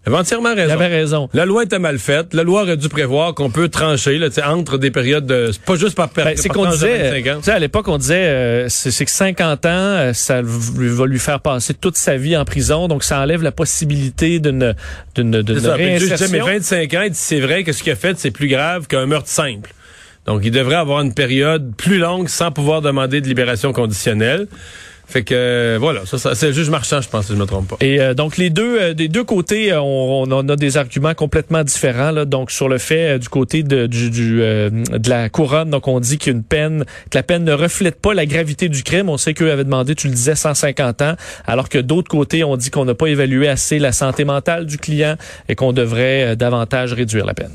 avait 0.06 0.16
entièrement 0.16 0.52
Il 0.52 0.60
raison. 0.60 0.74
avait 0.74 0.86
raison. 0.86 1.28
La 1.32 1.46
loi 1.46 1.62
était 1.64 1.78
mal 1.78 1.98
faite. 1.98 2.34
La 2.34 2.42
loi 2.42 2.62
aurait 2.62 2.76
dû 2.76 2.88
prévoir 2.88 3.34
qu'on 3.34 3.50
peut 3.50 3.68
trancher 3.68 4.18
là, 4.18 4.28
entre 4.46 4.78
des 4.78 4.90
périodes 4.90 5.26
de... 5.26 5.50
C'est 5.52 5.62
pas 5.62 5.76
juste 5.76 5.94
par 5.96 6.08
Ben, 6.08 6.14
période. 6.24 6.38
c'est 6.38 6.48
qu'on 6.48 6.66
disait, 6.70 7.22
tu 7.22 7.42
sais, 7.42 7.50
à 7.52 7.58
l'époque, 7.58 7.88
on 7.88 7.98
disait, 7.98 8.26
euh, 8.26 8.68
c'est 8.68 9.04
que 9.04 9.10
50 9.10 9.66
ans, 9.66 9.68
euh, 9.70 10.12
ça 10.12 10.40
va 10.42 11.06
lui 11.06 11.18
faire 11.18 11.40
passer 11.40 11.74
toute 11.74 11.96
sa 11.96 12.16
vie 12.16 12.36
en 12.36 12.44
prison, 12.44 12.88
donc 12.88 13.02
ça 13.04 13.20
enlève 13.20 13.42
la 13.42 13.52
possibilité 13.52 14.40
d'une 14.40 14.74
disait, 15.16 15.76
mais 15.78 16.40
réinsertion. 16.40 16.44
25 16.44 16.94
ans, 16.94 17.06
c'est 17.12 17.40
vrai 17.40 17.64
que 17.64 17.72
ce 17.72 17.82
qu'il 17.82 17.92
a 17.92 17.96
fait, 17.96 18.18
c'est 18.18 18.30
plus 18.30 18.48
grave 18.48 18.86
qu'un 18.86 19.06
meurtre 19.06 19.28
simple. 19.28 19.72
Donc, 20.26 20.40
il 20.44 20.50
devrait 20.50 20.76
avoir 20.76 21.00
une 21.02 21.12
période 21.12 21.74
plus 21.76 21.98
longue 21.98 22.28
sans 22.28 22.50
pouvoir 22.50 22.80
demander 22.80 23.20
de 23.20 23.26
libération 23.28 23.72
conditionnelle. 23.74 24.46
Fait 25.14 25.22
que, 25.22 25.32
euh, 25.32 25.76
voilà, 25.80 26.04
ça, 26.06 26.18
ça 26.18 26.34
c'est 26.34 26.48
le 26.48 26.52
juge 26.52 26.70
marchand, 26.70 27.00
je 27.00 27.08
pense, 27.08 27.26
si 27.26 27.34
je 27.34 27.38
me 27.38 27.46
trompe 27.46 27.68
pas. 27.68 27.76
Et 27.80 28.00
euh, 28.00 28.14
donc 28.14 28.36
les 28.36 28.50
deux 28.50 28.80
euh, 28.80 28.94
des 28.94 29.06
deux 29.06 29.22
côtés, 29.22 29.70
euh, 29.70 29.80
on, 29.80 30.24
on 30.28 30.48
a 30.48 30.56
des 30.56 30.76
arguments 30.76 31.14
complètement 31.14 31.62
différents. 31.62 32.10
Là, 32.10 32.24
donc 32.24 32.50
sur 32.50 32.68
le 32.68 32.78
fait 32.78 33.10
euh, 33.14 33.18
du 33.18 33.28
côté 33.28 33.62
de, 33.62 33.86
du, 33.86 34.10
du, 34.10 34.42
euh, 34.42 34.70
de 34.70 35.08
la 35.08 35.28
couronne, 35.28 35.70
donc 35.70 35.86
on 35.86 36.00
dit 36.00 36.18
qu'une 36.18 36.42
peine, 36.42 36.84
que 37.12 37.16
la 37.16 37.22
peine 37.22 37.44
ne 37.44 37.52
reflète 37.52 38.00
pas 38.00 38.12
la 38.12 38.26
gravité 38.26 38.68
du 38.68 38.82
crime. 38.82 39.08
On 39.08 39.16
sait 39.16 39.34
qu'eux 39.34 39.52
avaient 39.52 39.62
demandé, 39.62 39.94
tu 39.94 40.08
le 40.08 40.14
disais, 40.14 40.34
150 40.34 41.02
ans, 41.02 41.14
alors 41.46 41.68
que 41.68 41.78
d'autres 41.78 42.10
côtés, 42.10 42.42
on 42.42 42.56
dit 42.56 42.70
qu'on 42.70 42.84
n'a 42.84 42.96
pas 42.96 43.06
évalué 43.06 43.46
assez 43.46 43.78
la 43.78 43.92
santé 43.92 44.24
mentale 44.24 44.66
du 44.66 44.78
client 44.78 45.14
et 45.48 45.54
qu'on 45.54 45.72
devrait 45.72 46.34
davantage 46.34 46.92
réduire 46.92 47.24
la 47.24 47.34
peine. 47.34 47.52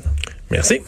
Merci. 0.50 0.80